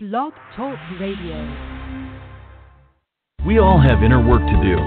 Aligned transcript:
Blog 0.00 0.32
Talk 0.54 0.78
Radio. 1.00 1.34
We 3.44 3.58
all 3.58 3.82
have 3.82 4.04
inner 4.06 4.22
work 4.22 4.46
to 4.46 4.58
do. 4.62 4.78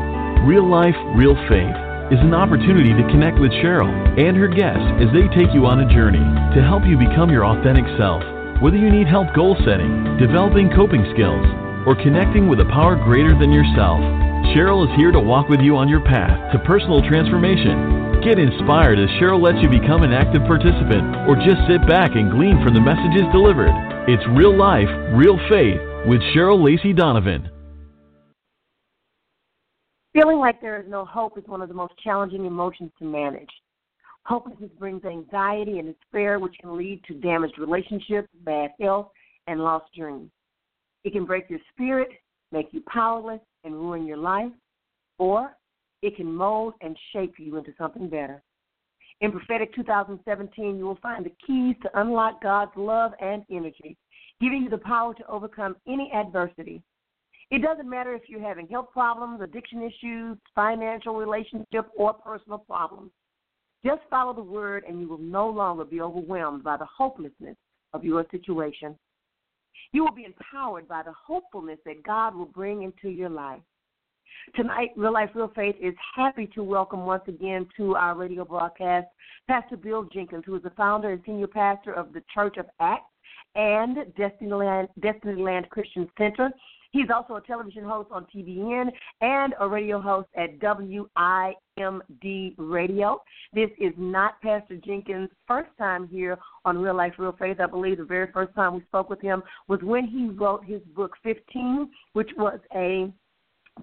Real 0.47 0.63
life, 0.63 0.95
real 1.19 1.35
faith 1.51 1.75
is 2.15 2.23
an 2.23 2.31
opportunity 2.31 2.95
to 2.95 3.09
connect 3.11 3.35
with 3.35 3.51
Cheryl 3.59 3.91
and 4.15 4.39
her 4.39 4.47
guests 4.47 4.87
as 5.03 5.11
they 5.11 5.27
take 5.35 5.51
you 5.51 5.67
on 5.67 5.83
a 5.83 5.91
journey 5.91 6.23
to 6.55 6.63
help 6.63 6.87
you 6.87 6.95
become 6.95 7.27
your 7.27 7.43
authentic 7.43 7.83
self. 7.99 8.23
Whether 8.63 8.79
you 8.79 8.87
need 8.87 9.11
help 9.11 9.35
goal 9.35 9.59
setting, 9.67 10.15
developing 10.15 10.71
coping 10.71 11.03
skills, 11.11 11.43
or 11.85 11.95
connecting 11.95 12.47
with 12.47 12.59
a 12.59 12.69
power 12.71 12.95
greater 12.95 13.37
than 13.37 13.51
yourself, 13.51 13.99
Cheryl 14.53 14.83
is 14.83 14.95
here 14.97 15.11
to 15.11 15.19
walk 15.19 15.49
with 15.49 15.61
you 15.61 15.77
on 15.77 15.87
your 15.87 16.01
path 16.01 16.51
to 16.51 16.59
personal 16.59 17.01
transformation. 17.07 18.21
Get 18.21 18.37
inspired 18.37 18.99
as 18.99 19.09
Cheryl 19.17 19.41
lets 19.41 19.61
you 19.63 19.69
become 19.69 20.03
an 20.03 20.13
active 20.13 20.43
participant 20.45 21.29
or 21.29 21.35
just 21.35 21.61
sit 21.69 21.81
back 21.87 22.13
and 22.13 22.29
glean 22.29 22.61
from 22.63 22.73
the 22.73 22.81
messages 22.81 23.25
delivered. 23.31 23.73
It's 24.07 24.21
Real 24.37 24.55
Life, 24.55 24.89
Real 25.13 25.39
Faith 25.49 25.81
with 26.05 26.21
Cheryl 26.33 26.61
Lacey 26.63 26.93
Donovan. 26.93 27.49
Feeling 30.13 30.39
like 30.39 30.59
there 30.59 30.81
is 30.81 30.89
no 30.89 31.05
hope 31.05 31.37
is 31.37 31.45
one 31.47 31.61
of 31.61 31.69
the 31.69 31.75
most 31.75 31.93
challenging 32.03 32.45
emotions 32.45 32.91
to 32.99 33.05
manage. 33.05 33.49
Hopelessness 34.25 34.71
brings 34.77 35.05
anxiety 35.05 35.79
and 35.79 35.95
despair, 35.95 36.37
which 36.37 36.55
can 36.59 36.77
lead 36.77 37.01
to 37.07 37.13
damaged 37.13 37.57
relationships, 37.57 38.27
bad 38.43 38.71
health, 38.79 39.07
and 39.47 39.61
lost 39.61 39.85
dreams. 39.95 40.29
It 41.03 41.13
can 41.13 41.25
break 41.25 41.49
your 41.49 41.59
spirit, 41.71 42.09
make 42.51 42.67
you 42.71 42.81
powerless, 42.87 43.41
and 43.63 43.73
ruin 43.73 44.05
your 44.05 44.17
life, 44.17 44.51
or 45.17 45.55
it 46.01 46.15
can 46.15 46.31
mold 46.33 46.73
and 46.81 46.97
shape 47.13 47.35
you 47.37 47.57
into 47.57 47.73
something 47.77 48.09
better. 48.09 48.41
In 49.21 49.31
Prophetic 49.31 49.73
2017, 49.75 50.77
you 50.77 50.85
will 50.85 50.97
find 51.01 51.25
the 51.25 51.33
keys 51.45 51.75
to 51.83 51.99
unlock 51.99 52.41
God's 52.41 52.71
love 52.75 53.11
and 53.21 53.43
energy, 53.51 53.95
giving 54.39 54.63
you 54.63 54.69
the 54.69 54.79
power 54.79 55.13
to 55.13 55.27
overcome 55.27 55.75
any 55.87 56.11
adversity. 56.13 56.81
It 57.51 57.61
doesn't 57.61 57.89
matter 57.89 58.15
if 58.15 58.23
you're 58.27 58.41
having 58.41 58.67
health 58.67 58.87
problems, 58.91 59.41
addiction 59.41 59.83
issues, 59.83 60.37
financial 60.55 61.15
relationship, 61.15 61.87
or 61.95 62.13
personal 62.13 62.59
problems. 62.59 63.11
Just 63.85 64.01
follow 64.09 64.33
the 64.33 64.41
word, 64.41 64.85
and 64.87 64.99
you 64.99 65.07
will 65.07 65.17
no 65.17 65.49
longer 65.49 65.83
be 65.83 66.01
overwhelmed 66.01 66.63
by 66.63 66.77
the 66.77 66.85
hopelessness 66.85 67.57
of 67.93 68.03
your 68.03 68.25
situation. 68.31 68.95
You 69.91 70.03
will 70.03 70.13
be 70.13 70.25
empowered 70.25 70.87
by 70.87 71.03
the 71.03 71.13
hopefulness 71.13 71.79
that 71.85 72.03
God 72.03 72.35
will 72.35 72.45
bring 72.45 72.83
into 72.83 73.09
your 73.09 73.29
life. 73.29 73.61
Tonight, 74.55 74.89
Real 74.95 75.13
Life, 75.13 75.29
Real 75.35 75.51
Faith 75.55 75.75
is 75.79 75.93
happy 76.15 76.47
to 76.55 76.63
welcome 76.63 77.05
once 77.05 77.23
again 77.27 77.67
to 77.77 77.95
our 77.95 78.15
radio 78.15 78.43
broadcast 78.45 79.07
Pastor 79.47 79.77
Bill 79.77 80.03
Jenkins, 80.13 80.43
who 80.45 80.55
is 80.55 80.63
the 80.63 80.71
founder 80.71 81.11
and 81.11 81.21
senior 81.25 81.47
pastor 81.47 81.93
of 81.93 82.13
the 82.13 82.23
Church 82.33 82.57
of 82.57 82.65
Acts 82.79 83.05
and 83.55 83.97
Destinyland 84.17 85.69
Christian 85.69 86.09
Center. 86.17 86.51
He's 86.91 87.07
also 87.13 87.35
a 87.35 87.41
television 87.41 87.85
host 87.85 88.09
on 88.11 88.27
TBN 88.35 88.91
and 89.21 89.55
a 89.59 89.67
radio 89.67 90.01
host 90.01 90.27
at 90.35 90.59
WIMD 90.59 92.55
Radio. 92.57 93.21
This 93.53 93.69
is 93.79 93.93
not 93.97 94.41
Pastor 94.41 94.75
Jenkins' 94.85 95.29
first 95.47 95.69
time 95.77 96.07
here 96.09 96.37
on 96.65 96.77
Real 96.77 96.95
Life, 96.95 97.13
Real 97.17 97.35
Faith. 97.39 97.61
I 97.61 97.67
believe 97.67 97.97
the 97.97 98.03
very 98.03 98.29
first 98.33 98.53
time 98.55 98.75
we 98.75 98.81
spoke 98.81 99.09
with 99.09 99.21
him 99.21 99.41
was 99.69 99.79
when 99.81 100.05
he 100.05 100.29
wrote 100.29 100.65
his 100.65 100.81
book 100.93 101.13
15, 101.23 101.89
which 102.11 102.31
was 102.37 102.59
a 102.75 103.09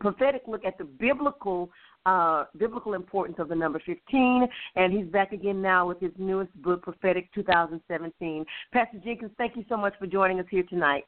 prophetic 0.01 0.43
look 0.47 0.67
at 0.67 0.77
the 0.77 0.85
biblical 0.85 1.71
uh, 2.07 2.45
biblical 2.57 2.95
importance 2.95 3.39
of 3.39 3.49
the 3.49 3.55
number 3.55 3.83
15, 3.85 4.49
and 4.77 4.93
he's 4.93 5.07
back 5.07 5.33
again 5.33 5.61
now 5.61 5.87
with 5.87 6.01
his 6.01 6.13
newest 6.17 6.55
book, 6.63 6.81
Prophetic 6.83 7.31
2017. 7.35 8.47
Pastor 8.73 8.99
Jenkins, 9.05 9.31
thank 9.37 9.57
you 9.57 9.65
so 9.69 9.77
much 9.77 9.93
for 9.99 10.07
joining 10.07 10.41
us 10.41 10.47
here 10.49 10.63
tonight. 10.63 11.05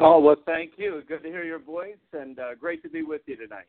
Oh, 0.00 0.18
well, 0.18 0.36
thank 0.46 0.72
you. 0.78 1.02
Good 1.06 1.22
to 1.22 1.28
hear 1.28 1.44
your 1.44 1.58
voice, 1.58 1.96
and 2.14 2.38
uh, 2.38 2.54
great 2.58 2.82
to 2.82 2.88
be 2.88 3.02
with 3.02 3.20
you 3.26 3.36
tonight. 3.36 3.66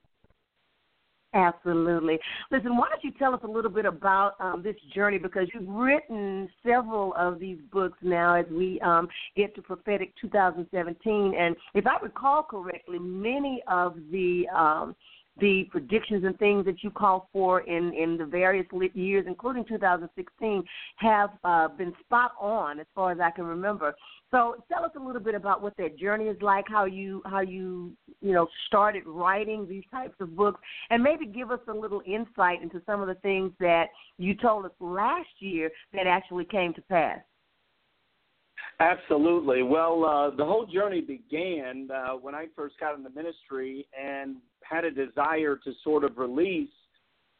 Absolutely. 1.33 2.19
Listen, 2.51 2.77
why 2.77 2.89
don't 2.89 3.03
you 3.03 3.11
tell 3.17 3.33
us 3.33 3.39
a 3.43 3.47
little 3.47 3.71
bit 3.71 3.85
about 3.85 4.33
um, 4.39 4.61
this 4.61 4.75
journey 4.93 5.17
because 5.17 5.47
you've 5.53 5.67
written 5.67 6.49
several 6.65 7.13
of 7.17 7.39
these 7.39 7.57
books 7.71 7.97
now 8.01 8.35
as 8.35 8.45
we 8.51 8.79
um, 8.81 9.07
get 9.35 9.55
to 9.55 9.61
prophetic 9.61 10.13
2017, 10.21 11.33
and 11.37 11.55
if 11.73 11.85
I 11.87 11.97
recall 12.03 12.43
correctly, 12.43 12.99
many 12.99 13.61
of 13.67 13.95
the 14.11 14.43
um, 14.53 14.95
the 15.39 15.63
predictions 15.71 16.25
and 16.25 16.37
things 16.37 16.65
that 16.65 16.83
you 16.83 16.91
call 16.91 17.29
for 17.31 17.61
in 17.61 17.93
in 17.93 18.17
the 18.17 18.25
various 18.25 18.67
years, 18.93 19.25
including 19.27 19.63
2016, 19.65 20.63
have 20.97 21.29
uh, 21.45 21.69
been 21.69 21.93
spot 22.05 22.33
on 22.39 22.79
as 22.79 22.85
far 22.93 23.11
as 23.13 23.19
I 23.21 23.31
can 23.31 23.45
remember. 23.45 23.95
So 24.31 24.63
tell 24.71 24.85
us 24.85 24.91
a 24.95 24.99
little 24.99 25.21
bit 25.21 25.35
about 25.35 25.61
what 25.61 25.75
that 25.77 25.97
journey 25.97 26.25
is 26.25 26.41
like, 26.41 26.65
how 26.69 26.85
you 26.85 27.21
how 27.25 27.41
you 27.41 27.91
you 28.21 28.31
know 28.31 28.47
started 28.67 29.03
writing 29.05 29.67
these 29.67 29.83
types 29.91 30.15
of 30.21 30.35
books, 30.37 30.59
and 30.89 31.03
maybe 31.03 31.25
give 31.25 31.51
us 31.51 31.59
a 31.67 31.73
little 31.73 32.01
insight 32.05 32.61
into 32.61 32.81
some 32.85 33.01
of 33.01 33.07
the 33.07 33.15
things 33.15 33.51
that 33.59 33.87
you 34.17 34.33
told 34.33 34.65
us 34.65 34.71
last 34.79 35.29
year 35.39 35.69
that 35.93 36.07
actually 36.07 36.45
came 36.45 36.73
to 36.73 36.81
pass. 36.83 37.19
Absolutely. 38.79 39.63
Well, 39.63 40.05
uh, 40.05 40.35
the 40.35 40.45
whole 40.45 40.65
journey 40.65 41.01
began 41.01 41.89
uh, 41.93 42.13
when 42.13 42.33
I 42.33 42.47
first 42.55 42.79
got 42.79 42.95
in 42.95 43.03
the 43.03 43.11
ministry 43.11 43.85
and 44.01 44.37
had 44.63 44.85
a 44.85 44.91
desire 44.91 45.57
to 45.57 45.73
sort 45.83 46.03
of 46.03 46.17
release 46.17 46.69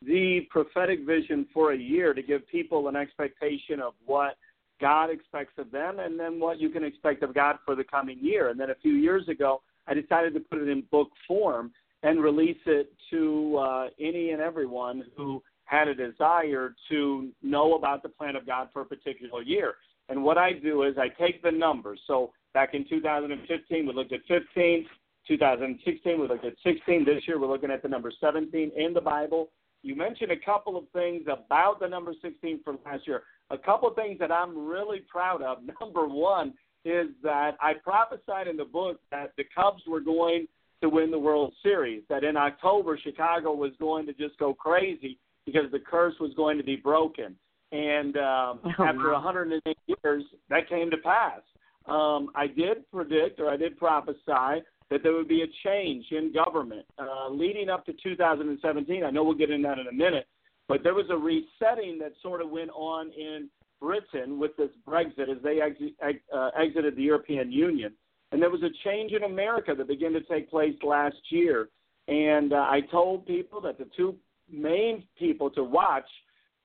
the 0.04 0.42
prophetic 0.50 1.06
vision 1.06 1.48
for 1.54 1.74
a 1.74 1.78
year 1.78 2.14
to 2.14 2.22
give 2.22 2.48
people 2.48 2.88
an 2.90 2.96
expectation 2.96 3.80
of 3.80 3.94
what 4.06 4.36
God 4.82 5.10
expects 5.10 5.54
of 5.58 5.72
them 5.72 6.00
and 6.00 6.20
then 6.20 6.40
what 6.40 6.60
you 6.60 6.70
can 6.70 6.84
expect 6.84 7.24
of 7.24 7.34
God 7.34 7.58
for 7.66 7.76
the 7.76 7.84
coming 7.84 8.18
year. 8.20 8.50
And 8.50 8.60
then 8.60 8.72
a 8.72 8.76
few 8.76 8.94
years 8.94 9.28
ago, 9.30 9.62
I 9.88 9.94
decided 9.94 10.34
to 10.34 10.40
put 10.40 10.60
it 10.60 10.68
in 10.68 10.84
book 10.92 11.10
form 11.28 11.72
and 12.04 12.22
release 12.22 12.58
it 12.66 12.92
to 13.12 13.58
uh, 13.58 13.88
any 14.00 14.32
and 14.32 14.42
everyone 14.42 15.04
who 15.16 15.42
had 15.66 15.88
a 15.88 15.96
desire 15.96 16.76
to 16.90 17.30
know 17.42 17.76
about 17.76 18.04
the 18.04 18.10
plan 18.10 18.36
of 18.36 18.46
God 18.46 18.70
for 18.74 18.82
a 18.82 18.86
particular 18.86 19.42
year. 19.42 19.76
And 20.10 20.24
what 20.24 20.38
I 20.38 20.52
do 20.52 20.84
is 20.84 20.96
I 20.98 21.08
take 21.08 21.42
the 21.42 21.52
numbers. 21.52 22.00
So 22.08 22.32
back 22.54 22.74
in 22.74 22.88
2015, 22.90 23.86
we 23.86 23.94
looked 23.94 24.12
at 24.12 24.20
15. 24.28 24.86
2016, 25.28 26.20
we 26.20 26.28
looked 26.28 26.44
at 26.44 26.54
16. 26.64 27.06
This 27.06 27.24
year, 27.28 27.40
we're 27.40 27.48
looking 27.48 27.72
at 27.72 27.82
the 27.82 27.88
number 27.88 28.12
17 28.20 28.72
in 28.76 28.94
the 28.94 29.00
Bible. 29.00 29.50
You 29.84 29.96
mentioned 29.96 30.32
a 30.32 30.38
couple 30.38 30.78
of 30.78 30.84
things 30.94 31.24
about 31.24 31.80
the 31.80 31.88
number 31.88 32.14
16 32.22 32.62
from 32.64 32.80
last 32.86 33.08
year. 33.08 33.24
A 33.52 33.58
couple 33.58 33.90
of 33.90 33.96
things 33.96 34.18
that 34.20 34.32
I'm 34.32 34.68
really 34.68 35.00
proud 35.00 35.42
of. 35.42 35.60
Number 35.82 36.08
one 36.08 36.54
is 36.84 37.08
that 37.22 37.58
I 37.62 37.74
prophesied 37.74 38.48
in 38.48 38.58
the 38.58 38.66
book 38.66 39.00
that 39.12 39.34
the 39.38 39.44
Cubs 39.56 39.84
were 39.88 40.00
going 40.00 40.48
to 40.82 40.90
win 40.90 41.12
the 41.12 41.20
World 41.20 41.54
Series, 41.62 42.02
that 42.10 42.24
in 42.24 42.36
October, 42.36 42.98
Chicago 43.02 43.54
was 43.54 43.72
going 43.80 44.06
to 44.08 44.14
just 44.14 44.38
go 44.40 44.54
crazy 44.54 45.20
because 45.46 45.72
the 45.72 45.80
curse 45.80 46.16
was 46.20 46.32
going 46.36 46.58
to 46.58 46.64
be 46.64 46.76
broken. 46.76 47.36
And 47.72 48.18
um, 48.18 48.60
oh, 48.66 48.84
after 48.84 49.12
108 49.12 49.78
years, 50.04 50.24
that 50.50 50.68
came 50.68 50.90
to 50.90 50.98
pass. 50.98 51.42
Um, 51.88 52.30
I 52.36 52.48
did 52.48 52.90
predict 52.92 53.40
or 53.40 53.50
I 53.50 53.58
did 53.58 53.78
prophesy 53.78 54.64
that 54.92 55.04
there 55.04 55.14
would 55.14 55.28
be 55.28 55.42
a 55.42 55.48
change 55.68 56.06
in 56.12 56.34
government 56.34 56.86
uh, 57.00 57.30
leading 57.30 57.70
up 57.70 57.86
to 57.86 57.94
2017. 58.04 59.04
I 59.04 59.10
know 59.10 59.24
we'll 59.24 59.36
get 59.36 59.50
into 59.50 59.68
that 59.68 59.80
in 59.80 59.88
a 59.88 59.92
minute, 59.92 60.28
but 60.68 60.84
there 60.84 60.94
was 60.94 61.06
a 61.10 61.18
resetting 61.18 62.00
that 62.00 62.14
sort 62.22 62.42
of 62.42 62.50
went 62.50 62.70
on 62.72 63.12
in 63.12 63.50
Britain 63.80 64.40
with 64.40 64.56
this 64.58 64.70
Brexit 64.88 65.30
as 65.30 65.42
they 65.44 65.60
ex- 65.62 66.22
uh, 66.34 66.50
exited 66.58 66.96
the 66.96 67.04
European 67.04 67.52
Union. 67.52 67.94
And 68.32 68.42
there 68.42 68.50
was 68.50 68.64
a 68.64 68.70
change 68.88 69.12
in 69.12 69.24
America 69.24 69.74
that 69.76 69.88
began 69.88 70.14
to 70.14 70.22
take 70.22 70.50
place 70.50 70.76
last 70.84 71.18
year. 71.30 71.70
And 72.08 72.54
uh, 72.54 72.58
I 72.58 72.82
told 72.92 73.26
people 73.26 73.60
that 73.62 73.78
the 73.78 73.88
two 73.98 74.16
main 74.50 75.04
people 75.18 75.50
to 75.52 75.64
watch 75.64 76.06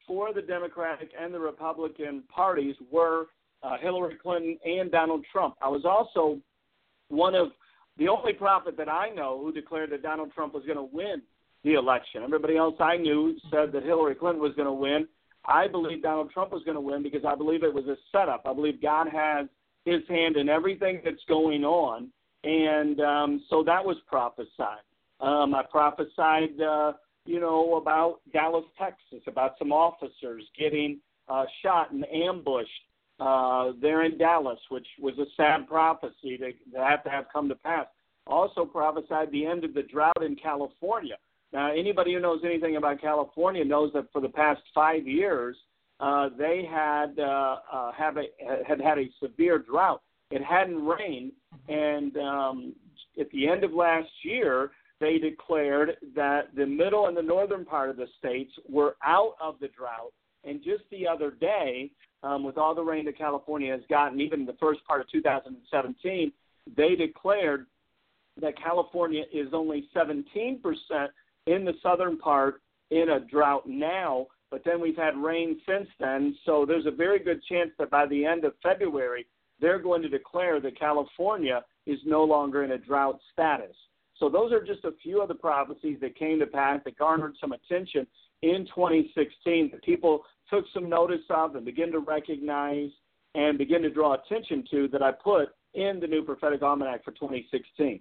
for 0.06 0.32
the 0.32 0.42
Democratic 0.42 1.10
and 1.18 1.34
the 1.34 1.40
Republican 1.40 2.22
parties 2.28 2.76
were 2.92 3.26
uh, 3.62 3.76
Hillary 3.80 4.16
Clinton 4.22 4.58
and 4.64 4.90
Donald 4.90 5.24
Trump. 5.32 5.54
I 5.60 5.68
was 5.68 5.84
also 5.84 6.38
one 7.08 7.34
of 7.34 7.48
the 7.98 8.08
only 8.08 8.32
prophet 8.32 8.76
that 8.76 8.88
I 8.88 9.08
know 9.10 9.40
who 9.42 9.52
declared 9.52 9.90
that 9.90 10.02
Donald 10.02 10.32
Trump 10.32 10.54
was 10.54 10.64
going 10.64 10.76
to 10.76 10.88
win 10.94 11.22
the 11.66 11.74
election. 11.74 12.22
Everybody 12.22 12.56
else 12.56 12.76
I 12.80 12.96
knew 12.96 13.36
said 13.50 13.72
that 13.72 13.82
Hillary 13.82 14.14
Clinton 14.14 14.40
was 14.40 14.54
going 14.54 14.66
to 14.66 14.72
win. 14.72 15.06
I 15.44 15.68
believe 15.68 16.02
Donald 16.02 16.30
Trump 16.30 16.52
was 16.52 16.62
going 16.64 16.76
to 16.76 16.80
win 16.80 17.02
because 17.02 17.24
I 17.26 17.34
believe 17.34 17.62
it 17.62 17.74
was 17.74 17.86
a 17.86 17.96
setup. 18.10 18.42
I 18.46 18.54
believe 18.54 18.80
God 18.80 19.08
has 19.08 19.46
his 19.84 20.02
hand 20.08 20.36
in 20.36 20.48
everything 20.48 21.02
that's 21.04 21.22
going 21.28 21.64
on. 21.64 22.08
And 22.44 23.00
um, 23.00 23.44
so 23.50 23.62
that 23.64 23.84
was 23.84 23.96
prophesied. 24.06 24.86
Um, 25.20 25.54
I 25.54 25.62
prophesied 25.70 26.60
uh, 26.60 26.92
you 27.26 27.40
know, 27.40 27.74
about 27.74 28.20
Dallas, 28.32 28.64
Texas, 28.78 29.22
about 29.26 29.54
some 29.58 29.72
officers 29.72 30.44
getting 30.58 31.00
uh, 31.28 31.44
shot 31.62 31.90
and 31.90 32.06
ambushed 32.06 32.70
uh, 33.18 33.72
there 33.80 34.04
in 34.04 34.16
Dallas, 34.16 34.60
which 34.68 34.86
was 35.00 35.18
a 35.18 35.26
sad 35.36 35.66
prophecy 35.68 36.36
that, 36.38 36.52
that 36.72 36.88
had 36.88 37.02
to 37.02 37.10
have 37.10 37.24
come 37.32 37.48
to 37.48 37.56
pass. 37.56 37.86
Also 38.26 38.64
prophesied 38.64 39.30
the 39.32 39.46
end 39.46 39.64
of 39.64 39.74
the 39.74 39.82
drought 39.82 40.22
in 40.22 40.36
California. 40.36 41.16
Now, 41.52 41.72
anybody 41.72 42.14
who 42.14 42.20
knows 42.20 42.40
anything 42.44 42.76
about 42.76 43.00
California 43.00 43.64
knows 43.64 43.92
that 43.94 44.10
for 44.12 44.20
the 44.20 44.28
past 44.28 44.60
five 44.74 45.06
years, 45.06 45.56
uh, 46.00 46.28
they 46.36 46.68
had 46.68 47.18
uh, 47.18 47.56
uh, 47.72 47.92
have 47.92 48.16
a, 48.16 48.24
had 48.66 48.80
had 48.80 48.98
a 48.98 49.08
severe 49.22 49.58
drought. 49.58 50.02
It 50.30 50.42
hadn't 50.42 50.84
rained, 50.84 51.32
and 51.68 52.16
um, 52.16 52.74
at 53.18 53.30
the 53.30 53.48
end 53.48 53.64
of 53.64 53.72
last 53.72 54.08
year, 54.22 54.72
they 55.00 55.18
declared 55.18 55.96
that 56.14 56.54
the 56.56 56.66
middle 56.66 57.06
and 57.06 57.16
the 57.16 57.22
northern 57.22 57.64
part 57.64 57.90
of 57.90 57.96
the 57.96 58.06
states 58.18 58.52
were 58.68 58.96
out 59.04 59.34
of 59.40 59.56
the 59.60 59.68
drought. 59.68 60.12
And 60.44 60.62
just 60.62 60.84
the 60.90 61.06
other 61.06 61.30
day, 61.30 61.90
um, 62.22 62.44
with 62.44 62.58
all 62.58 62.74
the 62.74 62.82
rain 62.82 63.04
that 63.06 63.18
California 63.18 63.72
has 63.72 63.82
gotten, 63.88 64.20
even 64.20 64.46
the 64.46 64.56
first 64.60 64.84
part 64.86 65.00
of 65.00 65.10
2017, 65.10 66.32
they 66.76 66.94
declared 66.94 67.66
that 68.40 68.60
California 68.60 69.24
is 69.32 69.48
only 69.52 69.88
17% 69.94 70.58
in 71.46 71.64
the 71.64 71.74
southern 71.82 72.18
part 72.18 72.62
in 72.90 73.10
a 73.10 73.20
drought 73.20 73.66
now, 73.66 74.26
but 74.50 74.62
then 74.64 74.80
we've 74.80 74.96
had 74.96 75.16
rain 75.16 75.60
since 75.66 75.88
then. 75.98 76.36
So 76.44 76.64
there's 76.66 76.86
a 76.86 76.90
very 76.90 77.18
good 77.18 77.42
chance 77.44 77.70
that 77.78 77.90
by 77.90 78.06
the 78.06 78.24
end 78.24 78.44
of 78.44 78.54
February, 78.62 79.26
they're 79.60 79.80
going 79.80 80.02
to 80.02 80.08
declare 80.08 80.60
that 80.60 80.78
California 80.78 81.64
is 81.86 81.98
no 82.04 82.24
longer 82.24 82.64
in 82.64 82.72
a 82.72 82.78
drought 82.78 83.18
status. 83.32 83.74
So 84.18 84.28
those 84.28 84.52
are 84.52 84.64
just 84.64 84.84
a 84.84 84.92
few 85.02 85.20
of 85.20 85.28
the 85.28 85.34
prophecies 85.34 85.98
that 86.00 86.16
came 86.16 86.38
to 86.40 86.46
pass 86.46 86.80
that 86.84 86.98
garnered 86.98 87.34
some 87.40 87.52
attention 87.52 88.06
in 88.42 88.66
2016 88.74 89.70
that 89.72 89.82
people 89.82 90.22
took 90.50 90.64
some 90.72 90.88
notice 90.88 91.24
of 91.30 91.56
and 91.56 91.64
begin 91.64 91.92
to 91.92 91.98
recognize 91.98 92.90
and 93.34 93.58
begin 93.58 93.82
to 93.82 93.90
draw 93.90 94.14
attention 94.14 94.64
to 94.70 94.88
that 94.88 95.02
I 95.02 95.12
put 95.12 95.48
in 95.74 96.00
the 96.00 96.06
new 96.06 96.22
prophetic 96.22 96.62
almanac 96.62 97.04
for 97.04 97.10
2016. 97.12 98.00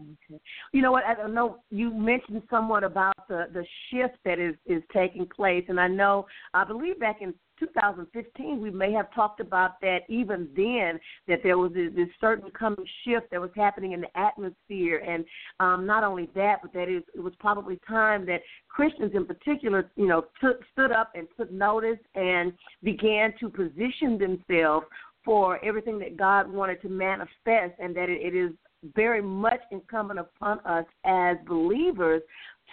Okay. 0.00 0.40
You 0.72 0.82
know 0.82 0.90
what? 0.90 1.04
I 1.04 1.14
don't 1.14 1.34
know 1.34 1.58
you 1.70 1.92
mentioned 1.94 2.42
somewhat 2.50 2.82
about 2.82 3.14
the 3.28 3.46
the 3.52 3.64
shift 3.90 4.16
that 4.24 4.40
is 4.40 4.56
is 4.66 4.82
taking 4.92 5.26
place, 5.26 5.64
and 5.68 5.78
I 5.78 5.86
know 5.86 6.26
I 6.52 6.64
believe 6.64 6.98
back 6.98 7.18
in 7.20 7.32
2015 7.60 8.60
we 8.60 8.70
may 8.70 8.90
have 8.92 9.12
talked 9.14 9.38
about 9.38 9.80
that 9.80 10.00
even 10.08 10.48
then 10.56 10.98
that 11.28 11.44
there 11.44 11.56
was 11.58 11.72
this, 11.72 11.92
this 11.94 12.08
certain 12.20 12.50
coming 12.50 12.84
shift 13.04 13.30
that 13.30 13.40
was 13.40 13.50
happening 13.54 13.92
in 13.92 14.00
the 14.00 14.18
atmosphere, 14.18 14.98
and 14.98 15.24
um, 15.60 15.86
not 15.86 16.02
only 16.02 16.28
that, 16.34 16.56
but 16.62 16.72
that 16.72 16.88
it, 16.88 17.04
it 17.14 17.20
was 17.20 17.32
probably 17.38 17.78
time 17.86 18.26
that 18.26 18.40
Christians 18.68 19.12
in 19.14 19.24
particular, 19.24 19.92
you 19.94 20.08
know, 20.08 20.24
took 20.40 20.58
stood 20.72 20.90
up 20.90 21.12
and 21.14 21.28
took 21.36 21.52
notice 21.52 21.98
and 22.16 22.52
began 22.82 23.32
to 23.38 23.48
position 23.48 24.18
themselves 24.18 24.86
for 25.24 25.64
everything 25.64 26.00
that 26.00 26.16
God 26.16 26.52
wanted 26.52 26.82
to 26.82 26.88
manifest, 26.88 27.78
and 27.78 27.96
that 27.96 28.08
it, 28.08 28.20
it 28.20 28.36
is 28.36 28.50
very 28.94 29.22
much 29.22 29.60
incumbent 29.70 30.20
upon 30.20 30.60
us 30.60 30.86
as 31.04 31.36
believers 31.46 32.22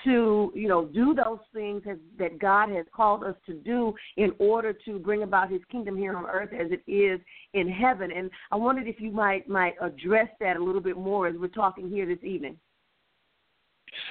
to 0.03 0.51
you 0.55 0.67
know 0.67 0.85
do 0.85 1.13
those 1.13 1.39
things 1.53 1.83
that 2.17 2.39
God 2.39 2.69
has 2.69 2.85
called 2.95 3.23
us 3.23 3.35
to 3.45 3.53
do 3.53 3.93
in 4.17 4.31
order 4.39 4.73
to 4.85 4.99
bring 4.99 5.23
about 5.23 5.51
His 5.51 5.61
kingdom 5.71 5.97
here 5.97 6.15
on 6.15 6.25
earth 6.25 6.49
as 6.53 6.67
it 6.71 6.89
is 6.89 7.19
in 7.53 7.69
heaven. 7.69 8.11
And 8.11 8.31
I 8.51 8.55
wondered 8.55 8.87
if 8.87 8.99
you 8.99 9.11
might 9.11 9.47
might 9.47 9.75
address 9.81 10.29
that 10.39 10.57
a 10.57 10.63
little 10.63 10.81
bit 10.81 10.97
more 10.97 11.27
as 11.27 11.35
we're 11.37 11.47
talking 11.47 11.89
here 11.89 12.05
this 12.05 12.23
evening. 12.23 12.57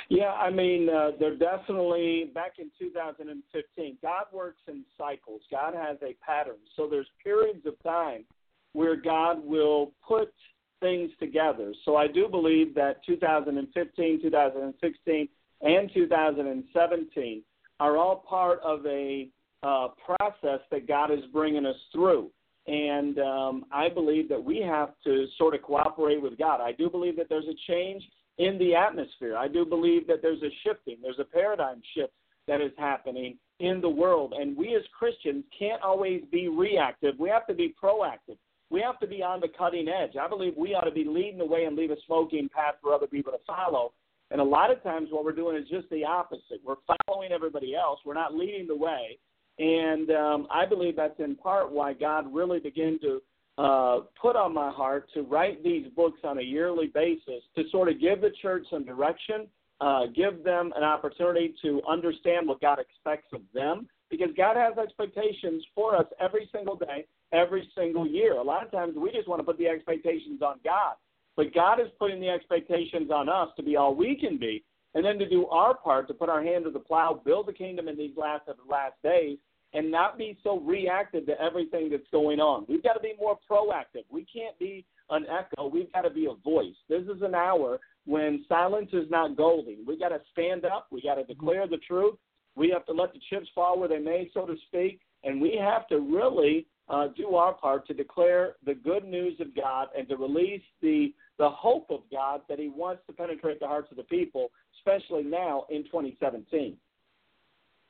Yeah, 0.09 0.33
I 0.33 0.51
mean, 0.51 0.91
uh, 0.91 1.13
they're 1.19 1.37
definitely 1.37 2.31
back 2.35 2.59
in 2.59 2.71
2015. 2.79 3.99
God 4.03 4.25
works 4.33 4.61
in 4.69 4.85
cycles. 4.99 5.41
God 5.51 5.75
has 5.75 5.97
a 6.03 6.15
pattern. 6.25 6.59
So 6.77 6.87
there's 6.87 7.09
periods 7.25 7.65
of 7.65 7.83
time 7.83 8.25
where 8.73 8.95
God 8.95 9.43
will 9.43 9.93
put 10.07 10.33
things 10.81 11.11
together. 11.19 11.73
So 11.85 11.97
I 11.97 12.07
do 12.07 12.29
believe 12.29 12.75
that 12.75 13.05
2015, 13.07 14.23
2016, 14.23 15.29
and 15.63 15.91
2017 15.93 17.43
are 17.79 17.97
all 17.97 18.17
part 18.29 18.61
of 18.63 18.85
a 18.87 19.29
uh, 19.63 19.89
process 20.05 20.61
that 20.71 20.89
God 20.89 21.11
is 21.11 21.21
bringing 21.33 21.67
us 21.67 21.77
through. 21.93 22.31
And 22.67 23.19
um, 23.19 23.65
I 23.73 23.89
believe 23.89 24.29
that 24.29 24.43
we 24.43 24.59
have 24.61 24.91
to 25.05 25.27
sort 25.39 25.55
of 25.55 25.63
cooperate 25.63 26.23
with 26.23 26.39
God. 26.39 26.61
I 26.61 26.73
do 26.73 26.89
believe 26.89 27.17
that 27.17 27.29
there's 27.29 27.47
a 27.47 27.73
change 27.73 28.03
in 28.39 28.59
the 28.59 28.75
atmosphere. 28.75 29.37
I 29.37 29.49
do 29.49 29.65
believe 29.65 30.07
that 30.07 30.23
there's 30.23 30.43
a 30.43 30.51
shifting, 30.65 30.97
there's 31.03 31.19
a 31.19 31.25
paradigm 31.25 31.83
shift 31.95 32.13
that 32.49 32.61
is 32.61 32.73
happening 32.79 33.37
in 33.61 33.81
the 33.81 33.89
world. 33.89 34.35
And 34.37 34.57
we 34.57 34.75
as 34.75 34.83
Christians 34.99 35.45
can't 35.57 35.83
always 35.83 36.23
be 36.33 36.49
reactive, 36.49 37.19
we 37.19 37.29
have 37.29 37.47
to 37.49 37.55
be 37.55 37.75
proactive 37.83 38.39
we 38.71 38.81
have 38.81 38.99
to 39.01 39.07
be 39.07 39.23
on 39.23 39.41
the 39.41 39.49
cutting 39.49 39.89
edge. 39.89 40.17
I 40.17 40.29
believe 40.29 40.55
we 40.57 40.75
ought 40.75 40.85
to 40.85 40.93
be 40.93 41.05
leading 41.05 41.39
the 41.39 41.45
way 41.45 41.65
and 41.65 41.77
leave 41.77 41.91
a 41.91 41.97
smoking 42.07 42.49
path 42.49 42.75
for 42.81 42.95
other 42.95 43.09
people 43.09 43.33
to 43.33 43.39
follow. 43.47 43.93
And 44.31 44.41
a 44.41 44.45
lot 44.45 44.71
of 44.71 44.81
times, 44.83 45.09
what 45.11 45.25
we're 45.25 45.33
doing 45.33 45.57
is 45.57 45.69
just 45.69 45.91
the 45.91 46.05
opposite. 46.05 46.61
We're 46.65 46.77
following 47.07 47.33
everybody 47.33 47.75
else. 47.75 47.99
We're 48.05 48.15
not 48.15 48.35
leading 48.35 48.69
the 48.69 48.77
way. 48.77 49.19
And 49.59 50.11
um, 50.13 50.47
I 50.51 50.67
believe 50.67 50.95
that's 50.97 51.19
in 51.19 51.35
part 51.35 51.73
why 51.73 51.95
God 51.95 52.33
really 52.33 52.61
began 52.61 52.99
to 53.01 53.21
uh, 53.59 54.01
put 54.21 54.37
on 54.37 54.55
my 54.55 54.71
heart 54.71 55.09
to 55.15 55.23
write 55.23 55.63
these 55.65 55.87
books 55.97 56.21
on 56.23 56.39
a 56.39 56.43
yearly 56.43 56.87
basis 56.87 57.43
to 57.57 57.65
sort 57.71 57.89
of 57.89 58.01
give 58.01 58.21
the 58.21 58.31
church 58.41 58.65
some 58.71 58.85
direction, 58.85 59.49
uh, 59.81 60.07
give 60.15 60.45
them 60.45 60.73
an 60.77 60.85
opportunity 60.85 61.55
to 61.63 61.83
understand 61.91 62.47
what 62.47 62.61
God 62.61 62.79
expects 62.79 63.27
of 63.35 63.41
them, 63.53 63.89
because 64.11 64.31
God 64.37 64.57
has 64.57 64.79
expectations 64.79 65.65
for 65.75 65.97
us 65.97 66.07
every 66.21 66.49
single 66.55 66.77
day 66.77 67.05
every 67.33 67.69
single 67.77 68.07
year. 68.07 68.37
A 68.37 68.43
lot 68.43 68.65
of 68.65 68.71
times 68.71 68.95
we 68.97 69.11
just 69.13 69.29
want 69.29 69.41
to 69.41 69.45
put 69.45 69.59
the 69.59 69.69
expectations 69.69 70.43
on 70.43 70.57
God, 70.65 70.95
but 71.37 71.55
God 71.55 71.81
is 71.81 71.89
putting 71.99 72.21
the 72.21 72.29
expectations 72.29 73.11
on 73.11 73.29
us 73.29 73.49
to 73.57 73.63
be 73.63 73.77
all 73.77 73.95
we 73.95 74.17
can 74.17 74.39
be, 74.39 74.65
and 74.95 75.05
then 75.05 75.19
to 75.19 75.29
do 75.29 75.47
our 75.47 75.75
part 75.75 76.09
to 76.09 76.15
put 76.15 76.29
our 76.29 76.43
hand 76.43 76.65
to 76.65 76.71
the 76.71 76.79
plow, 76.79 77.21
build 77.25 77.47
the 77.47 77.53
kingdom 77.53 77.89
in 77.89 77.97
these 77.97 78.17
last 78.17 78.49
of 78.49 78.57
the 78.57 78.71
last 78.71 78.95
days, 79.03 79.39
and 79.73 79.91
not 79.91 80.19
be 80.19 80.37
so 80.43 80.59
reactive 80.61 81.27
to 81.27 81.41
everything 81.41 81.91
that's 81.91 82.03
going 82.11 82.41
on. 82.41 82.67
We've 82.69 82.83
got 82.83 82.95
to 82.95 83.01
be 83.01 83.15
more 83.21 83.39
proactive. 83.49 84.05
We 84.11 84.25
can't 84.25 84.59
be 84.59 84.85
an 85.11 85.27
echo. 85.27 85.69
We've 85.69 85.93
got 85.93 86.03
to 86.03 86.11
be 86.11 86.27
a 86.27 86.35
voice. 86.43 86.75
This 86.89 87.03
is 87.03 87.23
an 87.23 87.35
hour 87.35 87.79
when 88.07 88.45
silence 88.49 88.91
is 88.93 89.09
not 89.11 89.37
golden. 89.37 89.79
We 89.87 89.99
got 89.99 90.09
to 90.09 90.21
stand 90.33 90.65
up. 90.65 90.89
We 90.91 91.03
got 91.03 91.17
to 91.17 91.25
declare 91.25 91.69
the 91.69 91.79
truth. 91.79 92.17
We 92.57 92.71
have 92.71 92.85
to 92.87 92.93
let 92.93 93.13
the 93.13 93.21
chips 93.31 93.47
fall 93.55 93.79
where 93.79 93.89
they 93.89 93.99
may, 94.01 94.29
so 94.35 94.45
to 94.45 94.57
speak, 94.67 95.01
and 95.23 95.41
we 95.41 95.57
have 95.61 95.87
to 95.89 96.01
really 96.01 96.67
uh, 96.91 97.07
do 97.17 97.37
our 97.37 97.55
part 97.55 97.87
to 97.87 97.95
declare 97.95 98.57
the 98.67 98.75
good 98.75 99.05
news 99.05 99.41
of 99.41 99.55
God 99.55 99.89
and 99.97 100.09
to 100.09 100.17
release 100.17 100.63
the 100.83 101.15
the 101.39 101.49
hope 101.49 101.87
of 101.91 102.01
God 102.13 102.43
that 102.49 102.59
He 102.59 102.69
wants 102.69 103.03
to 103.07 103.15
penetrate 103.15 103.61
the 103.61 103.67
hearts 103.67 103.89
of 103.91 103.97
the 103.97 104.03
people, 104.03 104.51
especially 104.79 105.23
now 105.23 105.65
in 105.71 105.85
2017. 105.85 106.77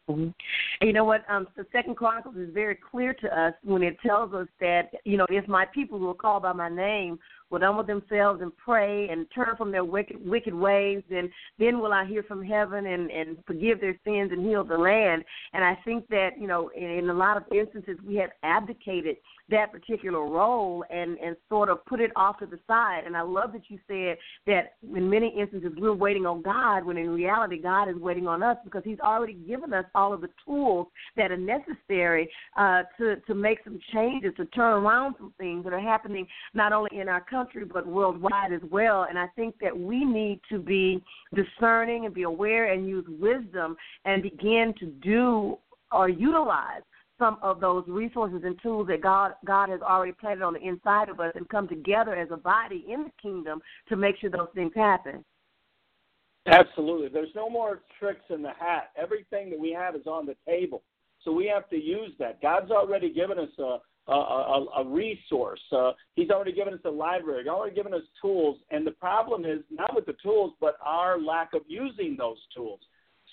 Mm-hmm. 0.08 0.22
And 0.22 0.32
you 0.82 0.92
know 0.92 1.04
what? 1.04 1.24
Um, 1.28 1.48
the 1.56 1.66
Second 1.72 1.96
Chronicles 1.96 2.36
is 2.36 2.52
very 2.52 2.76
clear 2.90 3.12
to 3.14 3.40
us 3.40 3.54
when 3.64 3.82
it 3.82 3.96
tells 4.04 4.34
us 4.34 4.46
that 4.60 4.90
you 5.04 5.16
know 5.16 5.26
if 5.30 5.48
my 5.48 5.64
people 5.64 6.06
are 6.08 6.14
called 6.14 6.42
by 6.42 6.52
my 6.52 6.68
name 6.68 7.18
will 7.50 7.60
humble 7.60 7.84
themselves 7.84 8.40
and 8.40 8.56
pray 8.56 9.08
and 9.08 9.26
turn 9.34 9.56
from 9.56 9.72
their 9.72 9.84
wicked 9.84 10.24
wicked 10.24 10.54
ways, 10.54 11.02
then 11.10 11.30
then 11.58 11.80
will 11.80 11.92
I 11.92 12.04
hear 12.04 12.22
from 12.22 12.42
heaven 12.42 12.86
and 12.86 13.10
and 13.10 13.38
forgive 13.46 13.80
their 13.80 13.98
sins 14.04 14.30
and 14.32 14.46
heal 14.46 14.64
the 14.64 14.78
land. 14.78 15.24
And 15.52 15.64
I 15.64 15.76
think 15.84 16.08
that 16.08 16.30
you 16.38 16.46
know 16.46 16.70
in, 16.76 16.84
in 16.84 17.10
a 17.10 17.14
lot 17.14 17.36
of 17.36 17.44
instances 17.52 17.98
we 18.06 18.16
have 18.16 18.30
abdicated 18.42 19.16
that 19.50 19.72
particular 19.72 20.20
role 20.20 20.84
and 20.90 21.18
and 21.18 21.36
sort 21.48 21.68
of 21.68 21.84
put 21.86 22.00
it 22.00 22.12
off 22.14 22.38
to 22.38 22.46
the 22.46 22.58
side. 22.66 23.02
And 23.04 23.16
I 23.16 23.22
love 23.22 23.52
that 23.52 23.62
you 23.68 23.78
said 23.88 24.16
that 24.46 24.74
in 24.94 25.10
many 25.10 25.34
instances 25.38 25.72
we're 25.76 25.92
waiting 25.92 26.26
on 26.26 26.42
God 26.42 26.84
when 26.84 26.96
in 26.96 27.10
reality 27.10 27.60
God 27.60 27.88
is 27.88 27.96
waiting 27.96 28.28
on 28.28 28.42
us 28.42 28.56
because 28.64 28.82
He's 28.84 29.00
already 29.00 29.34
given 29.34 29.72
us 29.72 29.84
all 29.94 30.12
of 30.12 30.20
the 30.20 30.30
tools 30.44 30.86
that 31.16 31.32
are 31.32 31.36
necessary 31.36 32.30
uh, 32.56 32.82
to 32.98 33.16
to 33.16 33.34
make 33.34 33.58
some 33.64 33.80
changes 33.92 34.32
to 34.36 34.46
turn 34.46 34.84
around 34.84 35.16
some 35.18 35.34
things 35.36 35.64
that 35.64 35.72
are 35.72 35.80
happening 35.80 36.26
not 36.54 36.72
only 36.72 36.90
in 36.96 37.08
our 37.08 37.20
country 37.20 37.39
but 37.72 37.86
worldwide 37.86 38.52
as 38.52 38.62
well. 38.70 39.06
And 39.08 39.18
I 39.18 39.26
think 39.36 39.54
that 39.60 39.76
we 39.76 40.04
need 40.04 40.40
to 40.50 40.58
be 40.58 41.02
discerning 41.34 42.06
and 42.06 42.14
be 42.14 42.22
aware 42.22 42.72
and 42.72 42.88
use 42.88 43.06
wisdom 43.08 43.76
and 44.04 44.22
begin 44.22 44.74
to 44.80 44.86
do 44.86 45.58
or 45.92 46.08
utilize 46.08 46.82
some 47.18 47.38
of 47.42 47.60
those 47.60 47.84
resources 47.86 48.40
and 48.44 48.60
tools 48.62 48.88
that 48.88 49.02
God 49.02 49.32
God 49.44 49.68
has 49.68 49.80
already 49.82 50.12
planted 50.12 50.42
on 50.42 50.54
the 50.54 50.60
inside 50.60 51.08
of 51.08 51.20
us 51.20 51.32
and 51.34 51.48
come 51.48 51.68
together 51.68 52.16
as 52.16 52.28
a 52.32 52.36
body 52.36 52.84
in 52.88 53.04
the 53.04 53.12
kingdom 53.20 53.60
to 53.88 53.96
make 53.96 54.16
sure 54.18 54.30
those 54.30 54.48
things 54.54 54.72
happen. 54.74 55.24
Absolutely. 56.46 57.08
There's 57.08 57.34
no 57.34 57.50
more 57.50 57.82
tricks 57.98 58.24
in 58.30 58.42
the 58.42 58.52
hat. 58.58 58.90
Everything 58.96 59.50
that 59.50 59.58
we 59.58 59.70
have 59.72 59.94
is 59.94 60.06
on 60.06 60.24
the 60.24 60.36
table. 60.46 60.82
So 61.22 61.32
we 61.32 61.46
have 61.46 61.68
to 61.68 61.76
use 61.76 62.12
that. 62.18 62.40
God's 62.40 62.70
already 62.70 63.12
given 63.12 63.38
us 63.38 63.50
a 63.58 63.78
a, 64.08 64.12
a, 64.12 64.66
a 64.78 64.84
resource. 64.86 65.60
Uh, 65.72 65.92
he's 66.14 66.30
already 66.30 66.52
given 66.52 66.74
us 66.74 66.80
a 66.84 66.90
library. 66.90 67.42
He's 67.42 67.50
already 67.50 67.74
given 67.74 67.94
us 67.94 68.02
tools. 68.20 68.58
And 68.70 68.86
the 68.86 68.92
problem 68.92 69.44
is 69.44 69.60
not 69.70 69.94
with 69.94 70.06
the 70.06 70.16
tools, 70.22 70.54
but 70.60 70.76
our 70.84 71.20
lack 71.20 71.54
of 71.54 71.62
using 71.66 72.16
those 72.18 72.38
tools. 72.54 72.80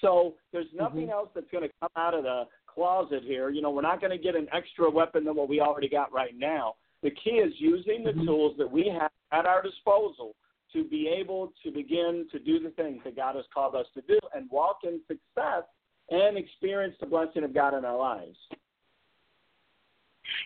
So 0.02 0.36
there's 0.52 0.68
nothing 0.76 1.04
mm-hmm. 1.04 1.12
else 1.12 1.30
that's 1.34 1.50
going 1.52 1.64
to 1.68 1.74
come 1.80 1.90
out 1.96 2.14
of 2.14 2.24
the 2.24 2.44
closet 2.68 3.24
here. 3.24 3.50
You 3.50 3.62
know, 3.62 3.72
we're 3.72 3.82
not 3.82 4.00
going 4.00 4.16
to 4.16 4.24
get 4.24 4.36
an 4.36 4.48
extra 4.54 4.90
weapon 4.90 5.24
than 5.24 5.36
what 5.36 5.50
we 5.50 5.60
already 5.60 5.90
got 5.90 6.14
right 6.14 6.38
now. 6.38 6.76
The 7.02 7.12
key 7.12 7.32
is 7.32 7.54
using 7.58 8.04
the 8.04 8.12
mm-hmm. 8.12 8.26
tools 8.26 8.56
that 8.58 8.72
we 8.72 8.94
have 9.00 9.12
at 9.32 9.46
our 9.46 9.62
disposal 9.62 10.36
to 10.74 10.84
be 10.84 11.08
able 11.08 11.54
to 11.64 11.72
begin 11.72 12.28
to 12.32 12.40
do 12.40 12.60
the 12.60 12.70
things 12.72 13.02
that 13.06 13.16
God 13.16 13.36
has 13.36 13.46
called 13.54 13.76
us 13.76 13.86
to 13.96 14.02
do 14.02 14.20
and 14.36 14.50
walk 14.52 14.80
in 14.84 15.00
success 15.08 15.64
and 16.10 16.38
experience 16.38 16.96
the 17.00 17.06
blessing 17.06 17.44
of 17.44 17.54
God 17.54 17.78
in 17.78 17.86
our 17.86 17.98
lives. 17.98 18.38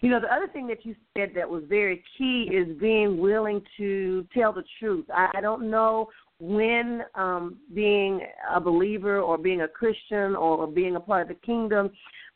You 0.02 0.10
know, 0.10 0.20
the 0.20 0.34
other 0.34 0.48
thing 0.48 0.68
that 0.68 0.84
you 0.84 0.96
said 1.16 1.32
that 1.36 1.48
was 1.48 1.64
very 1.70 2.04
key 2.18 2.50
is 2.52 2.78
being 2.80 3.20
willing 3.20 3.62
to 3.78 4.26
tell 4.34 4.52
the 4.52 4.64
truth. 4.80 5.06
I, 5.14 5.30
I 5.36 5.42
don't 5.42 5.70
know 5.70 6.10
when 6.40 7.04
um, 7.14 7.58
being 7.74 8.22
a 8.52 8.60
believer 8.60 9.20
or 9.20 9.38
being 9.38 9.62
a 9.62 9.68
Christian 9.68 10.36
or 10.36 10.66
being 10.66 10.96
a 10.96 11.00
part 11.00 11.24
of 11.24 11.28
the 11.28 11.46
kingdom 11.46 11.92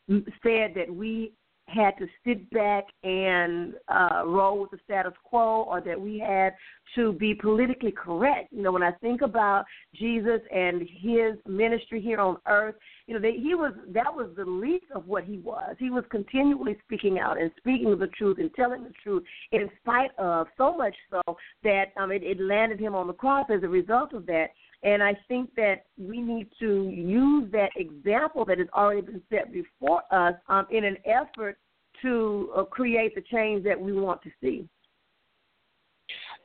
said 0.08 0.74
that 0.76 0.88
we 0.90 1.34
had 1.68 1.92
to 1.98 2.08
sit 2.26 2.50
back 2.52 2.86
and 3.04 3.74
uh, 3.88 4.24
roll 4.26 4.62
with 4.62 4.72
the 4.72 4.80
status 4.86 5.14
quo 5.24 5.64
or 5.64 5.82
that 5.82 6.00
we 6.00 6.20
had 6.20 6.54
to 6.94 7.14
be 7.14 7.34
politically 7.34 7.92
correct. 7.92 8.54
You 8.54 8.62
know, 8.62 8.72
when 8.72 8.84
I 8.84 8.92
think 8.92 9.22
about 9.22 9.66
Jesus 9.94 10.42
and 10.54 10.82
his 10.82 11.36
ministry 11.48 12.02
here 12.02 12.20
on 12.20 12.38
earth, 12.48 12.76
you 13.08 13.14
know, 13.14 13.20
they, 13.20 13.34
he 13.34 13.56
was 13.56 13.74
that 13.94 14.14
was 14.14 14.30
the 14.36 14.46
least 14.46 14.86
of 14.94 15.08
what 15.08 15.24
he 15.24 15.38
was. 15.40 15.76
He 15.80 15.90
was 15.90 16.04
continually 16.10 16.78
speaking 16.86 17.20
out 17.20 17.40
and 17.40 17.52
speaking 17.58 17.98
the 17.98 18.08
truth 18.08 18.38
and 18.40 18.54
telling 18.54 18.84
the 18.84 18.94
truth 19.04 19.24
in 19.52 19.70
spite 19.82 20.12
of 20.18 20.48
so 20.58 20.76
much 20.78 20.96
so 21.10 21.22
that 21.64 21.86
um, 21.98 22.12
it, 22.12 22.24
it 22.24 22.40
landed 22.40 22.80
him 22.80 22.96
on 22.96 23.08
the 23.08 23.14
cross 23.14 23.48
as 23.50 23.64
a 23.64 23.68
result 23.68 24.14
of 24.14 24.26
that. 24.28 24.48
And 24.84 25.02
I 25.02 25.18
think 25.28 25.54
that 25.56 25.86
we 25.98 26.22
need 26.22 26.48
to 26.60 26.90
use 26.90 27.52
that 27.52 27.72
example 27.76 28.46
that 28.46 28.60
has 28.60 28.68
already 28.74 29.02
been 29.02 29.22
set 29.30 29.52
before 29.52 30.04
us 30.12 30.36
um, 30.48 30.68
in 30.70 30.84
an 30.84 30.98
effort 31.06 31.58
to 32.02 32.52
uh, 32.56 32.64
create 32.64 33.16
the 33.16 33.22
change 33.22 33.64
that 33.64 33.80
we 33.80 33.94
want 33.94 34.22
to 34.24 34.30
see. 34.42 34.68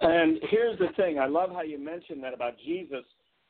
And 0.01 0.39
here's 0.49 0.79
the 0.79 0.89
thing 0.97 1.19
I 1.19 1.27
love 1.27 1.51
how 1.51 1.63
you 1.63 1.79
mentioned 1.79 2.23
that 2.25 2.33
about 2.33 2.55
Jesus. 2.65 3.05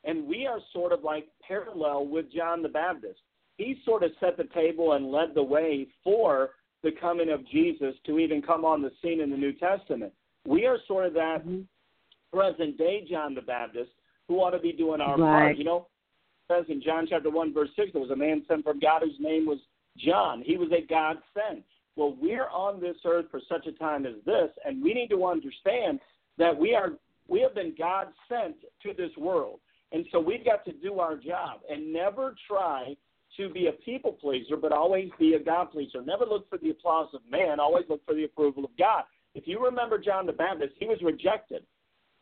And 0.04 0.26
we 0.26 0.46
are 0.46 0.58
sort 0.72 0.92
of 0.92 1.04
like 1.04 1.28
parallel 1.46 2.06
with 2.06 2.32
John 2.32 2.62
the 2.62 2.68
Baptist. 2.68 3.20
He 3.58 3.76
sort 3.84 4.02
of 4.02 4.10
set 4.18 4.36
the 4.36 4.48
table 4.54 4.94
and 4.94 5.12
led 5.12 5.34
the 5.34 5.42
way 5.42 5.86
for 6.02 6.50
the 6.82 6.92
coming 7.00 7.30
of 7.30 7.46
Jesus 7.48 7.94
to 8.06 8.18
even 8.18 8.40
come 8.40 8.64
on 8.64 8.80
the 8.80 8.90
scene 9.02 9.20
in 9.20 9.30
the 9.30 9.36
New 9.36 9.52
Testament. 9.52 10.12
We 10.46 10.66
are 10.66 10.78
sort 10.88 11.06
of 11.06 11.12
that 11.14 11.46
mm-hmm. 11.46 11.60
present 12.36 12.78
day 12.78 13.06
John 13.08 13.34
the 13.34 13.42
Baptist 13.42 13.90
who 14.30 14.36
ought 14.36 14.50
to 14.50 14.60
be 14.60 14.72
doing 14.72 15.00
our 15.00 15.18
right. 15.18 15.40
part. 15.40 15.58
You 15.58 15.64
know, 15.64 15.88
it 16.48 16.54
says 16.54 16.64
in 16.68 16.80
John 16.80 17.04
chapter 17.10 17.30
1, 17.30 17.52
verse 17.52 17.68
6, 17.74 17.90
there 17.92 18.00
was 18.00 18.12
a 18.12 18.16
man 18.16 18.44
sent 18.46 18.62
from 18.62 18.78
God 18.78 19.02
whose 19.02 19.16
name 19.18 19.44
was 19.44 19.58
John. 19.98 20.40
He 20.46 20.56
was 20.56 20.68
a 20.70 20.86
God 20.86 21.16
sent. 21.34 21.64
Well, 21.96 22.16
we're 22.20 22.48
on 22.48 22.80
this 22.80 22.96
earth 23.04 23.26
for 23.28 23.40
such 23.48 23.66
a 23.66 23.72
time 23.72 24.06
as 24.06 24.14
this, 24.24 24.50
and 24.64 24.80
we 24.80 24.94
need 24.94 25.08
to 25.08 25.26
understand 25.26 25.98
that 26.38 26.56
we 26.56 26.76
are 26.76 26.92
we 27.26 27.40
have 27.40 27.56
been 27.56 27.74
God 27.76 28.06
sent 28.28 28.54
to 28.84 28.94
this 28.96 29.10
world. 29.18 29.58
And 29.92 30.04
so 30.12 30.20
we've 30.20 30.44
got 30.44 30.64
to 30.64 30.72
do 30.72 31.00
our 31.00 31.16
job 31.16 31.60
and 31.68 31.92
never 31.92 32.36
try 32.48 32.96
to 33.36 33.48
be 33.48 33.66
a 33.66 33.72
people 33.72 34.12
pleaser, 34.12 34.56
but 34.56 34.72
always 34.72 35.10
be 35.18 35.34
a 35.34 35.42
God 35.42 35.72
pleaser. 35.72 36.02
Never 36.02 36.24
look 36.24 36.48
for 36.48 36.58
the 36.58 36.70
applause 36.70 37.08
of 37.14 37.20
man, 37.28 37.58
always 37.58 37.84
look 37.88 38.04
for 38.06 38.14
the 38.14 38.24
approval 38.24 38.64
of 38.64 38.70
God. 38.78 39.02
If 39.34 39.46
you 39.46 39.62
remember 39.62 39.98
John 39.98 40.26
the 40.26 40.32
Baptist, 40.32 40.74
he 40.78 40.86
was 40.86 40.98
rejected. 41.02 41.64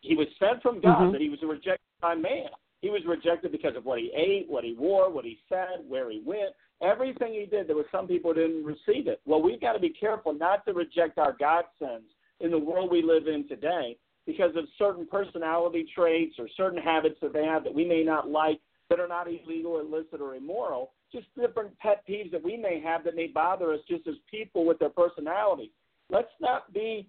He 0.01 0.15
was 0.15 0.27
sent 0.39 0.63
from 0.63 0.81
God, 0.81 0.99
mm-hmm. 0.99 1.13
but 1.13 1.21
he 1.21 1.29
was 1.29 1.39
rejected 1.43 1.88
by 2.01 2.15
man. 2.15 2.49
He 2.81 2.91
was 2.91 3.03
rejected 3.07 3.53
because 3.53 3.77
of 3.77 3.85
what 3.85 3.99
he 3.99 4.13
ate, 4.15 4.49
what 4.49 4.65
he 4.65 4.75
wore, 4.79 5.11
what 5.11 5.25
he 5.25 5.39
said, 5.49 5.85
where 5.89 6.11
he 6.11 6.23
went. 6.25 6.55
Everything 6.81 7.33
he 7.33 7.47
did, 7.47 7.69
there 7.69 7.75
were 7.75 7.87
some 7.91 8.07
people 8.07 8.33
who 8.33 8.41
didn't 8.41 8.65
receive 8.65 9.09
it. 9.09 9.21
Well, 9.27 9.43
we've 9.43 9.61
got 9.61 9.73
to 9.73 9.81
be 9.81 9.91
careful 9.91 10.33
not 10.33 10.65
to 10.67 10.73
reject 10.73 11.19
our 11.19 11.37
God 11.39 11.65
sends 11.79 12.07
in 12.41 12.53
the 12.53 12.59
world 12.59 12.91
we 12.91 13.03
live 13.03 13.27
in 13.27 13.49
today 13.49 13.97
because 14.27 14.55
of 14.57 14.65
certain 14.79 15.07
personality 15.11 15.87
traits 15.93 16.37
or 16.39 16.49
certain 16.57 16.81
habits 16.81 17.17
that 17.21 17.33
they 17.33 17.45
have 17.45 17.65
that 17.65 17.75
we 17.75 17.85
may 17.85 18.05
not 18.05 18.29
like 18.29 18.61
that 18.91 19.01
are 19.01 19.09
not 19.09 19.27
illegal, 19.27 19.81
illicit, 19.81 20.21
or 20.21 20.37
immoral. 20.37 20.93
Just 21.13 21.27
different 21.35 21.77
pet 21.79 22.05
peeves 22.09 22.31
that 22.31 22.43
we 22.43 22.57
may 22.57 22.81
have 22.81 23.05
that 23.05 23.17
may 23.17 23.27
bother 23.27 23.73
us 23.73 23.81
just 23.89 24.07
as 24.07 24.15
people 24.31 24.65
with 24.65 24.79
their 24.79 24.91
personality. 24.91 25.73
Let's 26.11 26.29
not 26.41 26.73
be, 26.73 27.09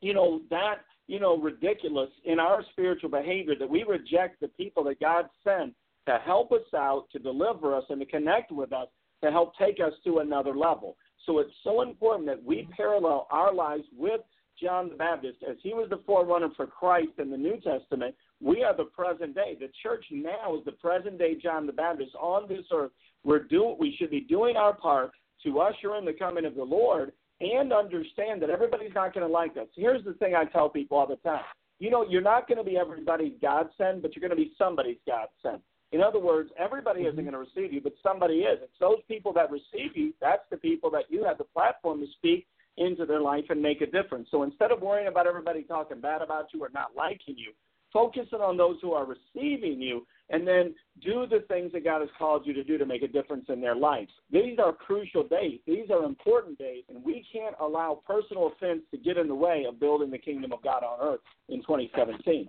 you 0.00 0.14
know, 0.14 0.40
that 0.50 0.78
you 1.10 1.18
know, 1.18 1.36
ridiculous 1.36 2.08
in 2.24 2.38
our 2.38 2.62
spiritual 2.70 3.10
behavior 3.10 3.54
that 3.58 3.68
we 3.68 3.82
reject 3.82 4.40
the 4.40 4.46
people 4.46 4.84
that 4.84 5.00
God 5.00 5.24
sent 5.42 5.74
to 6.06 6.18
help 6.24 6.52
us 6.52 6.62
out, 6.72 7.06
to 7.10 7.18
deliver 7.18 7.74
us, 7.76 7.82
and 7.90 7.98
to 7.98 8.06
connect 8.06 8.52
with 8.52 8.72
us 8.72 8.86
to 9.24 9.32
help 9.32 9.52
take 9.58 9.80
us 9.84 9.92
to 10.04 10.18
another 10.18 10.56
level. 10.56 10.96
So 11.26 11.40
it's 11.40 11.50
so 11.64 11.82
important 11.82 12.26
that 12.28 12.42
we 12.42 12.68
parallel 12.76 13.26
our 13.32 13.52
lives 13.52 13.82
with 13.98 14.20
John 14.62 14.88
the 14.88 14.94
Baptist 14.94 15.38
as 15.48 15.56
he 15.64 15.74
was 15.74 15.88
the 15.90 16.00
forerunner 16.06 16.50
for 16.56 16.68
Christ 16.68 17.18
in 17.18 17.28
the 17.28 17.36
New 17.36 17.58
Testament. 17.60 18.14
We 18.40 18.62
are 18.62 18.76
the 18.76 18.84
present 18.84 19.34
day. 19.34 19.56
The 19.58 19.70
church 19.82 20.04
now 20.12 20.56
is 20.56 20.64
the 20.64 20.72
present 20.72 21.18
day 21.18 21.34
John 21.42 21.66
the 21.66 21.72
Baptist 21.72 22.14
on 22.20 22.48
this 22.48 22.66
earth. 22.72 22.92
We're 23.24 23.42
doing 23.42 23.76
we 23.80 23.96
should 23.98 24.10
be 24.10 24.20
doing 24.20 24.56
our 24.56 24.74
part 24.74 25.10
to 25.42 25.58
usher 25.58 25.96
in 25.96 26.04
the 26.04 26.12
coming 26.12 26.44
of 26.44 26.54
the 26.54 26.62
Lord 26.62 27.12
and 27.40 27.72
understand 27.72 28.42
that 28.42 28.50
everybody's 28.50 28.94
not 28.94 29.14
going 29.14 29.26
to 29.26 29.32
like 29.32 29.56
us. 29.56 29.68
Here's 29.74 30.04
the 30.04 30.14
thing 30.14 30.34
I 30.34 30.44
tell 30.44 30.68
people 30.68 30.98
all 30.98 31.06
the 31.06 31.16
time. 31.16 31.44
You 31.78 31.90
know, 31.90 32.04
you're 32.08 32.20
not 32.20 32.46
going 32.46 32.58
to 32.58 32.64
be 32.64 32.76
everybody's 32.76 33.32
godsend, 33.40 34.02
but 34.02 34.14
you're 34.14 34.20
going 34.20 34.36
to 34.36 34.42
be 34.42 34.52
somebody's 34.58 34.98
godsend. 35.06 35.62
In 35.92 36.02
other 36.02 36.20
words, 36.20 36.50
everybody 36.58 37.00
mm-hmm. 37.00 37.18
isn't 37.18 37.24
going 37.24 37.32
to 37.32 37.38
receive 37.38 37.72
you, 37.72 37.80
but 37.80 37.94
somebody 38.02 38.40
is. 38.40 38.58
It's 38.62 38.72
those 38.78 39.00
people 39.08 39.32
that 39.32 39.50
receive 39.50 39.96
you, 39.96 40.12
that's 40.20 40.42
the 40.50 40.56
people 40.56 40.90
that 40.90 41.04
you 41.08 41.24
have 41.24 41.38
the 41.38 41.44
platform 41.44 42.00
to 42.00 42.06
speak 42.18 42.46
into 42.76 43.04
their 43.04 43.20
life 43.20 43.44
and 43.48 43.60
make 43.60 43.80
a 43.80 43.86
difference. 43.86 44.28
So 44.30 44.42
instead 44.42 44.70
of 44.70 44.80
worrying 44.80 45.08
about 45.08 45.26
everybody 45.26 45.62
talking 45.62 46.00
bad 46.00 46.22
about 46.22 46.46
you 46.54 46.62
or 46.62 46.70
not 46.72 46.90
liking 46.96 47.36
you, 47.36 47.52
focusing 47.92 48.40
on 48.40 48.56
those 48.56 48.76
who 48.80 48.92
are 48.92 49.06
receiving 49.06 49.80
you 49.80 50.06
and 50.30 50.46
then 50.46 50.74
do 51.02 51.26
the 51.28 51.44
things 51.48 51.72
that 51.72 51.84
God 51.84 52.00
has 52.00 52.10
called 52.16 52.46
you 52.46 52.52
to 52.54 52.62
do 52.62 52.78
to 52.78 52.86
make 52.86 53.02
a 53.02 53.08
difference 53.08 53.46
in 53.48 53.60
their 53.60 53.74
lives. 53.74 54.10
These 54.30 54.58
are 54.58 54.72
crucial 54.72 55.26
days. 55.26 55.58
These 55.66 55.90
are 55.90 56.04
important 56.04 56.58
days, 56.58 56.84
and 56.88 57.04
we 57.04 57.26
can't 57.32 57.56
allow 57.60 58.00
personal 58.06 58.48
offense 58.48 58.82
to 58.92 58.96
get 58.96 59.16
in 59.16 59.26
the 59.26 59.34
way 59.34 59.64
of 59.68 59.80
building 59.80 60.10
the 60.10 60.18
kingdom 60.18 60.52
of 60.52 60.62
God 60.62 60.84
on 60.84 60.98
earth 61.00 61.20
in 61.48 61.58
2017. 61.62 62.48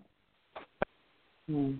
Mm. 1.50 1.80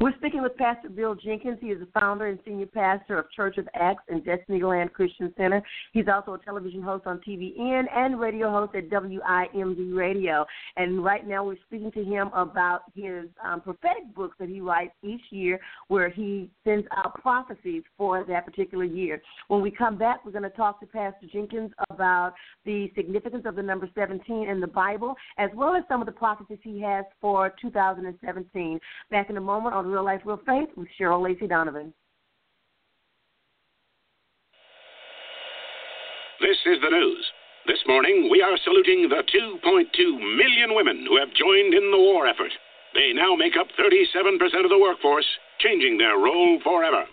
We're 0.00 0.14
speaking 0.16 0.42
with 0.42 0.56
Pastor 0.56 0.88
Bill 0.88 1.14
Jenkins. 1.14 1.58
He 1.60 1.68
is 1.68 1.80
the 1.80 2.00
founder 2.00 2.26
and 2.26 2.38
senior 2.44 2.66
pastor 2.66 3.18
of 3.18 3.30
Church 3.30 3.58
of 3.58 3.68
Acts 3.74 4.04
and 4.08 4.22
Destinyland 4.24 4.92
Christian 4.92 5.32
Center. 5.36 5.62
He's 5.92 6.06
also 6.12 6.34
a 6.34 6.38
television 6.38 6.82
host 6.82 7.06
on 7.06 7.20
TBN 7.26 7.84
and 7.94 8.18
radio 8.18 8.50
host 8.50 8.74
at 8.74 8.88
WIMD 8.90 9.94
Radio. 9.94 10.44
And 10.76 11.04
right 11.04 11.26
now 11.26 11.44
we're 11.44 11.56
speaking 11.66 11.92
to 11.92 12.04
him 12.04 12.28
about 12.34 12.82
his 12.94 13.26
um, 13.44 13.60
prophetic 13.60 14.14
books 14.14 14.36
that 14.38 14.48
he 14.48 14.60
writes 14.60 14.92
each 15.02 15.22
year 15.30 15.60
where 15.88 16.08
he 16.08 16.50
sends 16.64 16.86
out 16.96 17.14
prophecies 17.20 17.82
for 17.96 18.24
that 18.24 18.44
particular 18.46 18.84
year. 18.84 19.20
When 19.48 19.60
we 19.60 19.70
come 19.70 19.96
back, 19.96 20.24
we're 20.24 20.32
going 20.32 20.42
to 20.42 20.50
talk 20.50 20.80
to 20.80 20.86
Pastor 20.86 21.26
Jenkins 21.32 21.72
about 21.90 22.34
the 22.64 22.90
significance 22.94 23.44
of 23.46 23.56
the 23.56 23.62
number 23.62 23.88
17 23.94 24.48
in 24.48 24.60
the 24.60 24.66
Bible, 24.66 25.14
as 25.38 25.50
well 25.54 25.74
as 25.74 25.82
some 25.88 26.00
of 26.00 26.06
the 26.06 26.12
prophecies 26.12 26.58
he 26.62 26.80
has 26.80 27.04
for 27.20 27.54
2017. 27.60 28.80
Back 29.10 29.30
in 29.30 29.36
a 29.36 29.40
moment 29.40 29.61
on 29.70 29.86
Real 29.86 30.04
Life, 30.04 30.22
Real 30.24 30.40
Faith 30.44 30.68
with 30.76 30.88
Cheryl 30.98 31.22
Lacey 31.22 31.46
Donovan. 31.46 31.92
This 36.40 36.58
is 36.66 36.80
the 36.82 36.90
news. 36.90 37.24
This 37.66 37.78
morning, 37.86 38.28
we 38.30 38.42
are 38.42 38.58
saluting 38.64 39.08
the 39.08 39.22
2.2 39.22 39.86
million 40.36 40.74
women 40.74 41.06
who 41.08 41.16
have 41.18 41.28
joined 41.34 41.74
in 41.74 41.90
the 41.92 41.98
war 41.98 42.26
effort. 42.26 42.50
They 42.94 43.12
now 43.14 43.36
make 43.36 43.54
up 43.54 43.68
37% 43.78 44.64
of 44.64 44.70
the 44.70 44.78
workforce, 44.78 45.26
changing 45.60 45.98
their 45.98 46.18
role 46.18 46.58
forever. 46.64 47.04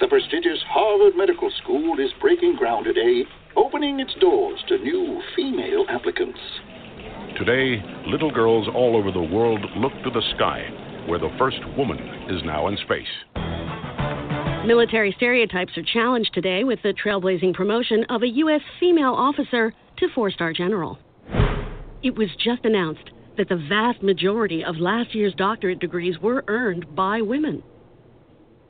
The 0.00 0.08
prestigious 0.08 0.60
Harvard 0.68 1.16
Medical 1.16 1.50
School 1.62 1.98
is 1.98 2.10
breaking 2.20 2.56
ground 2.56 2.84
today, 2.84 3.24
opening 3.56 4.00
its 4.00 4.14
doors 4.20 4.60
to 4.68 4.78
new 4.78 5.22
female 5.34 5.86
applicants. 5.88 6.38
Today, 7.38 7.82
little 8.06 8.30
girls 8.30 8.68
all 8.74 8.96
over 8.96 9.10
the 9.10 9.34
world 9.34 9.64
look 9.76 9.92
to 10.04 10.10
the 10.10 10.22
sky 10.36 10.68
where 11.06 11.18
the 11.18 11.34
first 11.38 11.58
woman 11.76 11.98
is 12.28 12.42
now 12.44 12.68
in 12.68 12.76
space. 12.78 13.06
Military 14.66 15.12
stereotypes 15.16 15.76
are 15.78 15.82
challenged 15.82 16.34
today 16.34 16.64
with 16.64 16.78
the 16.82 16.92
trailblazing 16.92 17.54
promotion 17.54 18.04
of 18.10 18.22
a 18.22 18.28
U.S. 18.28 18.60
female 18.78 19.14
officer 19.14 19.72
to 19.98 20.08
four 20.14 20.30
star 20.30 20.52
general. 20.52 20.98
It 22.02 22.16
was 22.16 22.28
just 22.42 22.64
announced 22.64 23.10
that 23.36 23.48
the 23.48 23.64
vast 23.68 24.02
majority 24.02 24.62
of 24.64 24.76
last 24.76 25.14
year's 25.14 25.34
doctorate 25.34 25.78
degrees 25.78 26.18
were 26.18 26.44
earned 26.46 26.94
by 26.94 27.22
women. 27.22 27.62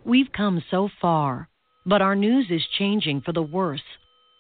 We've 0.04 0.30
come 0.32 0.62
so 0.70 0.88
far, 1.00 1.49
but 1.84 2.02
our 2.02 2.14
news 2.14 2.46
is 2.50 2.62
changing 2.78 3.22
for 3.22 3.32
the 3.32 3.42
worse. 3.42 3.82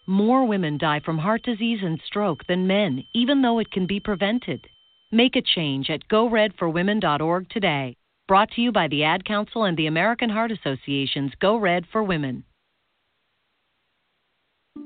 More 0.06 0.46
women 0.46 0.78
die 0.78 1.00
from 1.04 1.18
heart 1.18 1.42
disease 1.42 1.80
and 1.82 2.00
stroke 2.06 2.46
than 2.46 2.66
men, 2.66 3.04
even 3.14 3.42
though 3.42 3.58
it 3.58 3.70
can 3.70 3.86
be 3.86 4.00
prevented. 4.00 4.66
Make 5.12 5.34
a 5.34 5.42
change 5.42 5.90
at 5.90 6.06
goredforwomen.org 6.08 7.48
today. 7.50 7.96
Brought 8.28 8.52
to 8.52 8.60
you 8.60 8.70
by 8.70 8.86
the 8.86 9.02
Ad 9.02 9.24
Council 9.24 9.64
and 9.64 9.76
the 9.76 9.88
American 9.88 10.30
Heart 10.30 10.52
Association's 10.52 11.32
Go 11.40 11.56
Red 11.56 11.84
for 11.90 12.04
Women. 12.04 12.44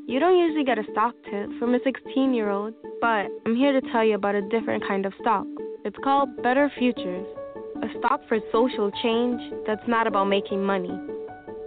You 0.07 0.19
don't 0.21 0.38
usually 0.38 0.64
get 0.64 0.78
a 0.78 0.85
stock 0.93 1.14
tip 1.31 1.50
from 1.59 1.75
a 1.75 1.78
16 1.85 2.33
year 2.33 2.49
old, 2.49 2.73
but 3.02 3.26
I'm 3.45 3.54
here 3.54 3.78
to 3.78 3.87
tell 3.93 4.02
you 4.02 4.14
about 4.14 4.35
a 4.35 4.49
different 4.49 4.83
kind 4.88 5.04
of 5.04 5.12
stock. 5.21 5.45
It's 5.85 5.97
called 6.02 6.43
Better 6.43 6.73
Futures, 6.78 7.26
a 7.83 7.99
stock 7.99 8.23
for 8.26 8.38
social 8.50 8.90
change 9.02 9.43
that's 9.66 9.87
not 9.87 10.07
about 10.07 10.25
making 10.25 10.64
money. 10.64 10.99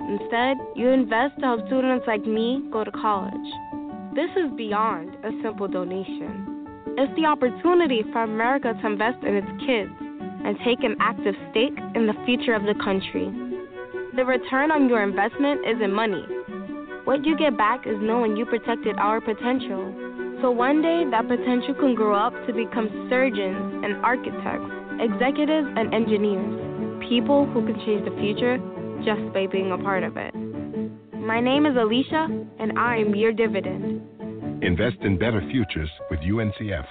Instead, 0.09 0.57
you 0.75 0.89
invest 0.89 1.35
to 1.41 1.45
help 1.45 1.67
students 1.67 2.05
like 2.07 2.25
me 2.25 2.63
go 2.71 2.83
to 2.83 2.91
college. 2.91 3.35
this 4.15 4.31
is 4.35 4.49
beyond 4.57 5.13
a 5.23 5.29
simple 5.43 5.67
donation. 5.67 6.46
It's 6.99 7.13
the 7.15 7.27
opportunity 7.27 8.01
for 8.11 8.23
America 8.23 8.73
to 8.73 8.87
invest 8.87 9.23
in 9.23 9.35
its 9.35 9.47
kids 9.61 9.93
and 10.01 10.57
take 10.65 10.81
an 10.81 10.97
active 10.99 11.35
stake 11.51 11.77
in 11.93 12.07
the 12.07 12.17
future 12.25 12.55
of 12.55 12.63
the 12.63 12.73
country. 12.83 13.29
The 14.15 14.25
return 14.25 14.71
on 14.71 14.89
your 14.89 15.03
investment 15.03 15.61
isn't 15.61 15.93
money. 15.93 16.25
What 17.05 17.23
you 17.23 17.37
get 17.37 17.55
back 17.55 17.85
is 17.85 18.01
knowing 18.01 18.35
you 18.35 18.47
protected 18.47 18.97
our 18.97 19.21
potential. 19.21 19.93
So 20.41 20.49
one 20.49 20.81
day, 20.81 21.05
that 21.11 21.27
potential 21.27 21.75
can 21.75 21.93
grow 21.93 22.17
up 22.17 22.33
to 22.47 22.51
become 22.51 22.89
surgeons 23.11 23.85
and 23.85 24.03
architects, 24.03 24.65
executives 24.97 25.69
and 25.77 25.93
engineers, 25.93 26.49
people 27.07 27.45
who 27.45 27.61
can 27.61 27.77
change 27.85 28.09
the 28.09 28.15
future 28.17 28.57
just 29.05 29.21
by 29.37 29.45
being 29.45 29.71
a 29.71 29.77
part 29.77 30.01
of 30.01 30.17
it. 30.17 30.33
My 31.13 31.39
name 31.39 31.67
is 31.67 31.77
Alicia, 31.77 32.25
and 32.57 32.73
I'm 32.73 33.13
your 33.13 33.33
dividend. 33.33 34.16
Invest 34.61 34.97
in 35.01 35.17
better 35.17 35.41
futures 35.51 35.89
with 36.09 36.19
UNCF. 36.19 36.85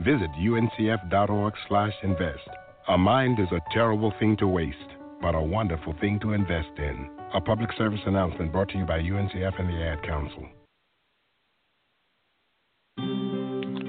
Visit 0.00 0.30
uncf.org/invest. 0.38 2.48
A 2.88 2.98
mind 2.98 3.38
is 3.40 3.52
a 3.52 3.60
terrible 3.72 4.12
thing 4.18 4.36
to 4.38 4.46
waste 4.46 4.94
but 5.24 5.34
a 5.34 5.40
wonderful 5.40 5.94
thing 6.02 6.20
to 6.20 6.34
invest 6.34 6.68
in. 6.76 7.08
A 7.32 7.40
public 7.40 7.70
service 7.78 8.00
announcement 8.04 8.52
brought 8.52 8.68
to 8.68 8.76
you 8.76 8.84
by 8.84 8.98
UNCF 8.98 9.58
and 9.58 9.70
the 9.70 9.82
Ad 9.82 10.02
Council. 10.02 10.46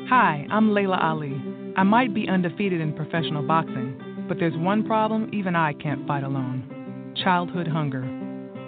Hi, 0.09 0.47
I'm 0.49 0.73
Laila 0.73 0.97
Ali. 0.97 1.35
I 1.75 1.83
might 1.83 2.13
be 2.13 2.29
undefeated 2.29 2.79
in 2.79 2.93
professional 2.93 3.45
boxing, 3.45 4.25
but 4.29 4.39
there's 4.39 4.55
one 4.55 4.85
problem 4.85 5.29
even 5.33 5.57
I 5.57 5.73
can't 5.73 6.07
fight 6.07 6.23
alone 6.23 6.71
childhood 7.23 7.67
hunger. 7.67 8.03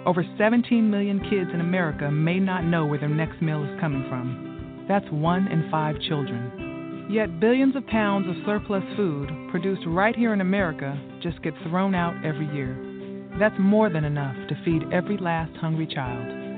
Over 0.06 0.24
17 0.38 0.90
million 0.90 1.20
kids 1.20 1.50
in 1.52 1.60
America 1.60 2.10
may 2.10 2.38
not 2.38 2.64
know 2.64 2.86
where 2.86 2.98
their 2.98 3.10
next 3.10 3.42
meal 3.42 3.62
is 3.62 3.78
coming 3.78 4.06
from. 4.08 4.47
That's 4.88 5.08
one 5.10 5.46
in 5.48 5.70
five 5.70 6.00
children. 6.08 7.08
Yet 7.10 7.40
billions 7.40 7.76
of 7.76 7.86
pounds 7.86 8.26
of 8.28 8.34
surplus 8.44 8.84
food 8.96 9.30
produced 9.50 9.82
right 9.86 10.16
here 10.16 10.32
in 10.32 10.40
America 10.40 10.98
just 11.22 11.42
get 11.42 11.54
thrown 11.68 11.94
out 11.94 12.24
every 12.24 12.46
year. 12.54 12.76
That's 13.38 13.54
more 13.58 13.90
than 13.90 14.04
enough 14.04 14.34
to 14.48 14.62
feed 14.64 14.82
every 14.92 15.16
last 15.18 15.54
hungry 15.56 15.86
child. 15.86 16.48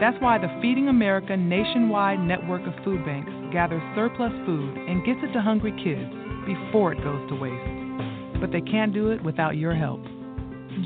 That's 0.00 0.20
why 0.20 0.38
the 0.38 0.48
Feeding 0.62 0.88
America 0.88 1.36
nationwide 1.36 2.20
network 2.20 2.62
of 2.66 2.84
food 2.84 3.04
banks 3.04 3.30
gathers 3.52 3.82
surplus 3.94 4.32
food 4.46 4.76
and 4.76 5.04
gets 5.04 5.20
it 5.22 5.32
to 5.32 5.40
hungry 5.40 5.72
kids 5.72 6.10
before 6.46 6.92
it 6.92 7.04
goes 7.04 7.28
to 7.28 7.36
waste. 7.36 8.40
But 8.40 8.50
they 8.50 8.62
can't 8.62 8.94
do 8.94 9.10
it 9.10 9.22
without 9.22 9.56
your 9.56 9.74
help. 9.74 10.02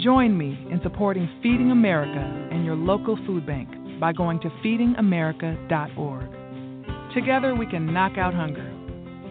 Join 0.02 0.36
me 0.36 0.66
in 0.70 0.80
supporting 0.82 1.28
Feeding 1.42 1.70
America 1.70 2.48
and 2.50 2.64
your 2.64 2.74
local 2.74 3.16
food 3.26 3.46
bank 3.46 3.68
by 4.00 4.12
going 4.12 4.40
to 4.40 4.50
feedingamerica.org. 4.64 6.33
Together 7.14 7.54
we 7.54 7.64
can 7.64 7.92
knock 7.92 8.18
out 8.18 8.34
hunger. 8.34 8.68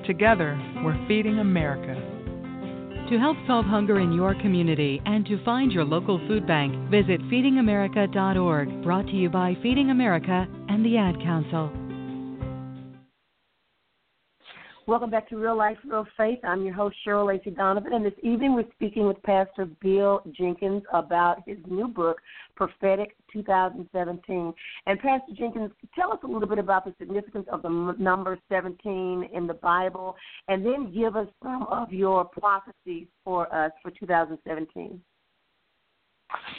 Together, 0.07 0.57
we're 0.85 0.97
feeding 1.05 1.39
America. 1.39 1.93
To 3.09 3.19
help 3.19 3.35
solve 3.45 3.65
hunger 3.65 3.99
in 3.99 4.13
your 4.13 4.33
community 4.35 5.01
and 5.05 5.25
to 5.25 5.43
find 5.43 5.69
your 5.69 5.83
local 5.83 6.17
food 6.25 6.47
bank, 6.47 6.73
visit 6.89 7.19
feedingamerica.org, 7.23 8.83
brought 8.83 9.05
to 9.07 9.11
you 9.11 9.29
by 9.29 9.57
Feeding 9.61 9.89
America 9.89 10.47
and 10.69 10.85
the 10.85 10.97
Ad 10.97 11.15
Council. 11.21 11.71
Welcome 14.87 15.09
back 15.09 15.27
to 15.29 15.37
Real 15.37 15.57
Life, 15.57 15.77
Real 15.85 16.07
Faith. 16.15 16.39
I'm 16.45 16.63
your 16.63 16.73
host, 16.73 16.95
Cheryl 17.05 17.27
Lacey 17.27 17.51
Donovan, 17.51 17.91
and 17.93 18.05
this 18.05 18.13
evening 18.21 18.53
we're 18.53 18.63
speaking 18.75 19.07
with 19.07 19.21
Pastor 19.23 19.65
Bill 19.81 20.21
Jenkins 20.31 20.83
about 20.93 21.43
his 21.45 21.57
new 21.69 21.89
book, 21.89 22.17
Prophetic 22.55 23.17
2017. 23.33 24.53
And 24.85 24.99
Pastor 24.99 25.33
Jenkins, 25.35 25.71
tell 25.95 26.13
us 26.13 26.19
a 26.23 26.27
little 26.27 26.47
bit 26.47 26.59
about 26.59 26.85
the 26.85 26.93
significance 26.99 27.47
of 27.51 27.61
the 27.63 27.95
number 27.97 28.37
17 28.49 29.29
in 29.33 29.47
the 29.47 29.55
Bible, 29.55 30.15
and 30.47 30.65
then 30.65 30.93
give 30.93 31.15
us 31.15 31.27
some 31.41 31.63
of 31.63 31.91
your 31.91 32.25
prophecies 32.25 33.07
for 33.25 33.53
us 33.53 33.71
for 33.81 33.91
2017. 33.91 35.01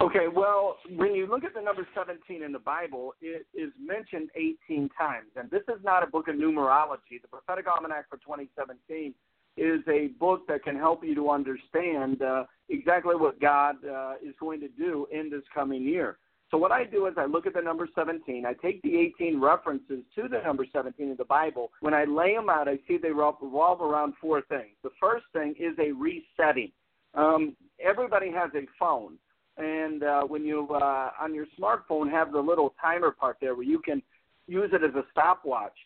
Okay, 0.00 0.28
well, 0.32 0.76
when 0.96 1.14
you 1.14 1.26
look 1.26 1.44
at 1.44 1.54
the 1.54 1.60
number 1.60 1.86
17 1.94 2.42
in 2.42 2.52
the 2.52 2.58
Bible, 2.58 3.14
it 3.20 3.46
is 3.54 3.72
mentioned 3.80 4.30
18 4.68 4.88
times. 4.96 5.30
And 5.36 5.50
this 5.50 5.62
is 5.68 5.82
not 5.82 6.02
a 6.02 6.06
book 6.06 6.28
of 6.28 6.36
numerology. 6.36 7.20
The 7.20 7.28
Prophetic 7.28 7.66
Almanac 7.66 8.08
for 8.08 8.16
2017 8.18 9.14
is 9.56 9.80
a 9.88 10.08
book 10.18 10.46
that 10.48 10.64
can 10.64 10.76
help 10.76 11.04
you 11.04 11.14
to 11.14 11.30
understand 11.30 12.22
uh, 12.22 12.44
exactly 12.68 13.14
what 13.14 13.40
God 13.40 13.76
uh, 13.84 14.14
is 14.22 14.34
going 14.40 14.60
to 14.60 14.68
do 14.68 15.06
in 15.12 15.30
this 15.30 15.42
coming 15.52 15.82
year. 15.82 16.18
So, 16.50 16.58
what 16.58 16.72
I 16.72 16.84
do 16.84 17.06
is 17.06 17.14
I 17.16 17.24
look 17.24 17.46
at 17.46 17.54
the 17.54 17.60
number 17.60 17.88
17. 17.94 18.46
I 18.46 18.52
take 18.54 18.80
the 18.82 18.96
18 18.96 19.40
references 19.40 20.04
to 20.14 20.28
the 20.28 20.40
number 20.44 20.66
17 20.72 21.10
in 21.10 21.16
the 21.16 21.24
Bible. 21.24 21.70
When 21.80 21.94
I 21.94 22.04
lay 22.04 22.34
them 22.34 22.48
out, 22.48 22.68
I 22.68 22.78
see 22.86 22.96
they 22.96 23.10
revolve 23.10 23.80
around 23.80 24.14
four 24.20 24.42
things. 24.42 24.76
The 24.82 24.90
first 25.00 25.24
thing 25.32 25.54
is 25.58 25.76
a 25.78 25.92
resetting. 25.92 26.70
Um, 27.14 27.56
everybody 27.80 28.30
has 28.30 28.50
a 28.54 28.66
phone 28.78 29.18
and 29.56 30.02
uh, 30.02 30.22
when 30.22 30.44
you 30.44 30.66
uh, 30.70 31.10
on 31.20 31.34
your 31.34 31.46
smartphone 31.58 32.10
have 32.10 32.32
the 32.32 32.40
little 32.40 32.74
timer 32.80 33.10
part 33.10 33.36
there 33.40 33.54
where 33.54 33.64
you 33.64 33.78
can 33.78 34.02
use 34.46 34.70
it 34.72 34.82
as 34.82 34.94
a 34.94 35.04
stopwatch. 35.12 35.76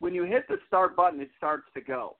When 0.00 0.14
you 0.14 0.24
hit 0.24 0.46
the 0.48 0.56
start 0.66 0.94
button, 0.96 1.20
it 1.20 1.30
starts 1.36 1.64
to 1.74 1.80
go. 1.80 2.16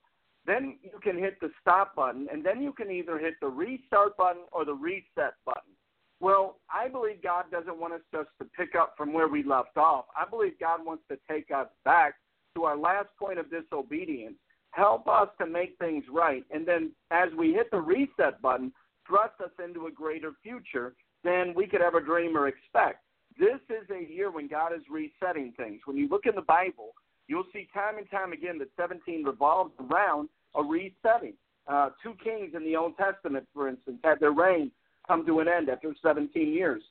Then 0.46 0.78
you 0.82 0.98
can 1.02 1.18
hit 1.18 1.40
the 1.40 1.50
stop 1.60 1.94
button, 1.94 2.28
and 2.32 2.44
then 2.44 2.62
you 2.62 2.72
can 2.72 2.90
either 2.90 3.18
hit 3.18 3.34
the 3.40 3.48
restart 3.48 4.16
button 4.16 4.42
or 4.52 4.64
the 4.64 4.74
reset 4.74 5.34
button. 5.44 5.72
Well, 6.20 6.56
I 6.72 6.88
believe 6.88 7.22
God 7.22 7.46
doesn't 7.50 7.78
want 7.78 7.94
us 7.94 8.00
just 8.12 8.28
to 8.40 8.46
pick 8.56 8.74
up 8.74 8.94
from 8.96 9.12
where 9.12 9.28
we 9.28 9.42
left 9.42 9.76
off. 9.76 10.06
I 10.16 10.28
believe 10.28 10.58
God 10.58 10.84
wants 10.84 11.02
to 11.10 11.18
take 11.30 11.50
us 11.50 11.68
back 11.84 12.14
to 12.54 12.64
our 12.64 12.76
last 12.76 13.08
point 13.18 13.38
of 13.38 13.46
disobedience, 13.50 14.36
help 14.70 15.08
us 15.08 15.28
to 15.40 15.46
make 15.46 15.76
things 15.78 16.04
right, 16.10 16.44
and 16.50 16.66
then 16.66 16.92
as 17.10 17.28
we 17.36 17.52
hit 17.52 17.70
the 17.70 17.80
reset 17.80 18.40
button, 18.40 18.72
thrust 19.06 19.34
us 19.42 19.50
into 19.62 19.86
a 19.86 19.90
greater 19.90 20.32
future 20.42 20.94
than 21.24 21.52
we 21.54 21.66
could 21.66 21.82
ever 21.82 22.00
dream 22.00 22.36
or 22.36 22.48
expect. 22.48 23.00
This 23.38 23.60
is 23.68 23.88
a 23.90 24.10
year 24.10 24.30
when 24.30 24.46
God 24.46 24.72
is 24.72 24.82
resetting 24.88 25.52
things. 25.56 25.80
When 25.84 25.96
you 25.96 26.08
look 26.08 26.26
in 26.26 26.34
the 26.34 26.42
Bible, 26.42 26.92
you'll 27.26 27.46
see 27.52 27.68
time 27.74 27.98
and 27.98 28.08
time 28.10 28.32
again 28.32 28.58
that 28.58 28.68
17 28.76 29.24
revolves 29.24 29.72
around 29.90 30.28
a 30.54 30.62
resetting. 30.62 31.34
Uh, 31.66 31.90
two 32.02 32.14
kings 32.22 32.52
in 32.54 32.62
the 32.62 32.76
Old 32.76 32.96
Testament, 32.96 33.46
for 33.52 33.68
instance, 33.68 33.98
had 34.04 34.20
their 34.20 34.32
reign 34.32 34.70
come 35.06 35.26
to 35.26 35.40
an 35.40 35.48
end 35.48 35.68
after 35.68 35.94
17 36.02 36.52
years. 36.52 36.82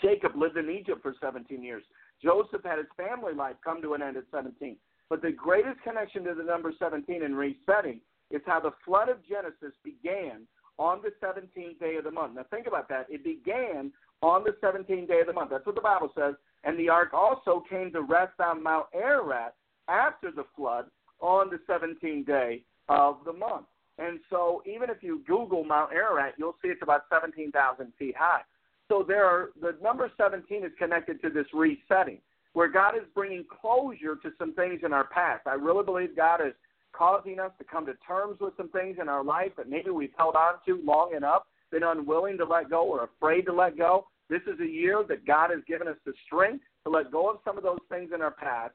Jacob 0.00 0.32
lived 0.36 0.56
in 0.56 0.70
Egypt 0.70 1.02
for 1.02 1.14
17 1.20 1.62
years. 1.62 1.82
Joseph 2.22 2.64
had 2.64 2.78
his 2.78 2.86
family 2.96 3.34
life 3.34 3.56
come 3.62 3.80
to 3.82 3.94
an 3.94 4.02
end 4.02 4.16
at 4.16 4.24
17. 4.32 4.76
But 5.08 5.22
the 5.22 5.30
greatest 5.30 5.80
connection 5.82 6.24
to 6.24 6.34
the 6.34 6.42
number 6.42 6.72
17 6.78 7.22
in 7.22 7.34
resetting 7.34 8.00
is 8.30 8.42
how 8.46 8.60
the 8.60 8.72
flood 8.84 9.08
of 9.08 9.18
Genesis 9.28 9.72
began 9.84 10.42
on 10.78 11.00
the 11.02 11.12
17th 11.24 11.78
day 11.78 11.96
of 11.96 12.04
the 12.04 12.10
month. 12.10 12.34
Now, 12.34 12.44
think 12.50 12.66
about 12.66 12.88
that. 12.88 13.06
It 13.08 13.22
began 13.22 13.92
on 14.22 14.44
the 14.44 14.56
17th 14.62 15.08
day 15.08 15.20
of 15.20 15.26
the 15.26 15.32
month. 15.32 15.50
That's 15.50 15.64
what 15.64 15.74
the 15.74 15.80
Bible 15.80 16.10
says. 16.18 16.34
And 16.64 16.78
the 16.78 16.88
ark 16.88 17.14
also 17.14 17.62
came 17.70 17.92
to 17.92 18.02
rest 18.02 18.40
on 18.40 18.62
Mount 18.62 18.86
Ararat 18.92 19.54
after 19.88 20.32
the 20.32 20.44
flood 20.56 20.86
on 21.20 21.50
the 21.50 21.60
17th 21.72 22.26
day 22.26 22.62
of 22.88 23.18
the 23.24 23.32
month. 23.32 23.66
And 23.98 24.20
so, 24.28 24.62
even 24.66 24.90
if 24.90 25.02
you 25.02 25.22
Google 25.26 25.64
Mount 25.64 25.92
Ararat, 25.92 26.34
you'll 26.36 26.56
see 26.62 26.68
it's 26.68 26.82
about 26.82 27.02
17,000 27.10 27.92
feet 27.98 28.14
high. 28.16 28.42
So, 28.88 29.04
there 29.06 29.24
are, 29.24 29.50
the 29.60 29.76
number 29.82 30.10
17 30.16 30.64
is 30.64 30.72
connected 30.78 31.22
to 31.22 31.30
this 31.30 31.46
resetting, 31.54 32.18
where 32.52 32.68
God 32.68 32.94
is 32.94 33.04
bringing 33.14 33.44
closure 33.60 34.16
to 34.22 34.30
some 34.38 34.54
things 34.54 34.80
in 34.84 34.92
our 34.92 35.06
past. 35.08 35.46
I 35.46 35.54
really 35.54 35.84
believe 35.84 36.14
God 36.14 36.40
is 36.46 36.52
causing 36.92 37.38
us 37.40 37.52
to 37.58 37.64
come 37.64 37.86
to 37.86 37.94
terms 38.06 38.38
with 38.40 38.54
some 38.56 38.68
things 38.70 38.96
in 39.00 39.08
our 39.08 39.24
life 39.24 39.52
that 39.56 39.68
maybe 39.68 39.90
we've 39.90 40.14
held 40.16 40.34
on 40.34 40.54
to 40.66 40.80
long 40.84 41.14
enough, 41.14 41.42
been 41.70 41.82
unwilling 41.82 42.38
to 42.38 42.44
let 42.44 42.70
go 42.70 42.84
or 42.84 43.04
afraid 43.04 43.42
to 43.46 43.52
let 43.52 43.76
go. 43.76 44.06
This 44.28 44.42
is 44.46 44.58
a 44.60 44.66
year 44.66 45.04
that 45.08 45.26
God 45.26 45.50
has 45.50 45.60
given 45.66 45.88
us 45.88 45.96
the 46.04 46.12
strength 46.26 46.64
to 46.84 46.90
let 46.90 47.12
go 47.12 47.30
of 47.30 47.38
some 47.44 47.56
of 47.56 47.62
those 47.62 47.78
things 47.90 48.10
in 48.14 48.22
our 48.22 48.30
past, 48.30 48.74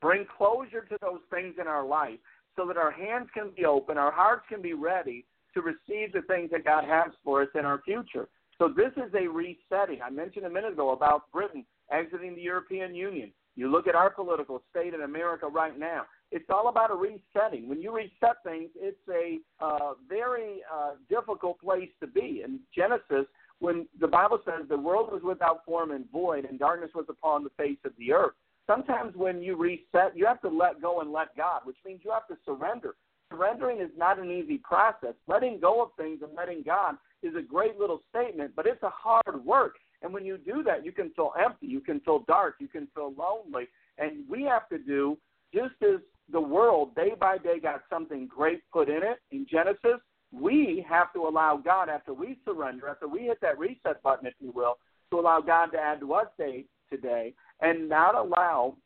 bring 0.00 0.26
closure 0.36 0.82
to 0.82 0.96
those 1.00 1.20
things 1.30 1.54
in 1.60 1.66
our 1.66 1.84
life 1.84 2.18
so 2.56 2.66
that 2.66 2.76
our 2.76 2.90
hands 2.90 3.28
can 3.34 3.50
be 3.56 3.64
open, 3.64 3.98
our 3.98 4.12
hearts 4.12 4.44
can 4.48 4.62
be 4.62 4.74
ready 4.74 5.24
to 5.54 5.60
receive 5.60 6.12
the 6.12 6.22
things 6.26 6.50
that 6.50 6.64
God 6.64 6.84
has 6.84 7.12
for 7.24 7.42
us 7.42 7.48
in 7.54 7.64
our 7.64 7.80
future. 7.82 8.28
So 8.58 8.68
this 8.68 8.92
is 8.96 9.12
a 9.14 9.28
resetting. 9.28 10.00
I 10.04 10.10
mentioned 10.10 10.46
a 10.46 10.50
minute 10.50 10.72
ago 10.72 10.90
about 10.90 11.30
Britain 11.32 11.64
exiting 11.90 12.34
the 12.34 12.42
European 12.42 12.94
Union. 12.94 13.32
You 13.56 13.70
look 13.70 13.86
at 13.86 13.94
our 13.94 14.10
political 14.10 14.62
state 14.70 14.94
in 14.94 15.02
America 15.02 15.46
right 15.46 15.78
now 15.78 16.04
it's 16.32 16.48
all 16.48 16.68
about 16.68 16.90
a 16.90 16.94
resetting. 16.94 17.68
When 17.68 17.80
you 17.80 17.94
reset 17.94 18.36
things, 18.42 18.70
it's 18.74 18.96
a 19.08 19.38
uh, 19.62 19.92
very 20.08 20.62
uh, 20.72 20.92
difficult 21.08 21.60
place 21.60 21.90
to 22.00 22.06
be. 22.06 22.42
In 22.42 22.58
Genesis, 22.74 23.26
when 23.58 23.86
the 24.00 24.08
Bible 24.08 24.40
says 24.44 24.66
the 24.68 24.78
world 24.78 25.12
was 25.12 25.20
without 25.22 25.64
form 25.66 25.90
and 25.90 26.10
void, 26.10 26.46
and 26.46 26.58
darkness 26.58 26.90
was 26.94 27.04
upon 27.08 27.44
the 27.44 27.50
face 27.50 27.78
of 27.84 27.92
the 27.98 28.12
earth, 28.12 28.32
sometimes 28.66 29.14
when 29.16 29.42
you 29.42 29.56
reset, 29.56 30.16
you 30.16 30.26
have 30.26 30.40
to 30.42 30.48
let 30.48 30.80
go 30.80 31.00
and 31.00 31.12
let 31.12 31.36
God, 31.36 31.62
which 31.64 31.76
means 31.84 32.00
you 32.04 32.10
have 32.10 32.26
to 32.28 32.36
surrender. 32.44 32.94
Surrendering 33.30 33.80
is 33.80 33.90
not 33.96 34.18
an 34.18 34.30
easy 34.30 34.58
process. 34.58 35.14
Letting 35.26 35.58
go 35.60 35.82
of 35.82 35.90
things 35.96 36.20
and 36.22 36.34
letting 36.36 36.62
God 36.62 36.96
is 37.22 37.34
a 37.34 37.42
great 37.42 37.78
little 37.78 38.02
statement, 38.10 38.52
but 38.54 38.66
it's 38.66 38.82
a 38.82 38.90
hard 38.90 39.44
work. 39.44 39.76
And 40.02 40.12
when 40.12 40.26
you 40.26 40.36
do 40.36 40.62
that, 40.64 40.84
you 40.84 40.92
can 40.92 41.10
feel 41.10 41.32
empty, 41.42 41.66
you 41.66 41.80
can 41.80 42.00
feel 42.00 42.24
dark, 42.26 42.56
you 42.58 42.68
can 42.68 42.88
feel 42.94 43.14
lonely, 43.16 43.68
And 43.98 44.28
we 44.28 44.42
have 44.44 44.68
to 44.68 44.78
do 44.78 45.16
just 45.54 45.74
as 45.82 46.00
the 46.30 46.40
world 46.40 46.94
day 46.94 47.12
by 47.18 47.38
day 47.38 47.60
got 47.60 47.82
something 47.88 48.26
great 48.26 48.62
put 48.72 48.88
in 48.88 49.02
it 49.02 49.18
in 49.30 49.46
Genesis, 49.50 50.00
we 50.32 50.84
have 50.88 51.12
to 51.12 51.20
allow 51.20 51.58
God, 51.62 51.88
after 51.88 52.14
we 52.14 52.38
surrender, 52.44 52.88
after 52.88 53.06
we 53.06 53.22
hit 53.22 53.38
that 53.42 53.58
reset 53.58 54.02
button, 54.02 54.26
if 54.26 54.34
you 54.40 54.50
will, 54.50 54.78
to 55.10 55.20
allow 55.20 55.40
God 55.40 55.66
to 55.72 55.78
add 55.78 56.00
to 56.00 56.14
us 56.14 56.26
day 56.38 56.64
today 56.90 57.34
and 57.62 57.88
not 57.88 58.14
allow 58.14 58.76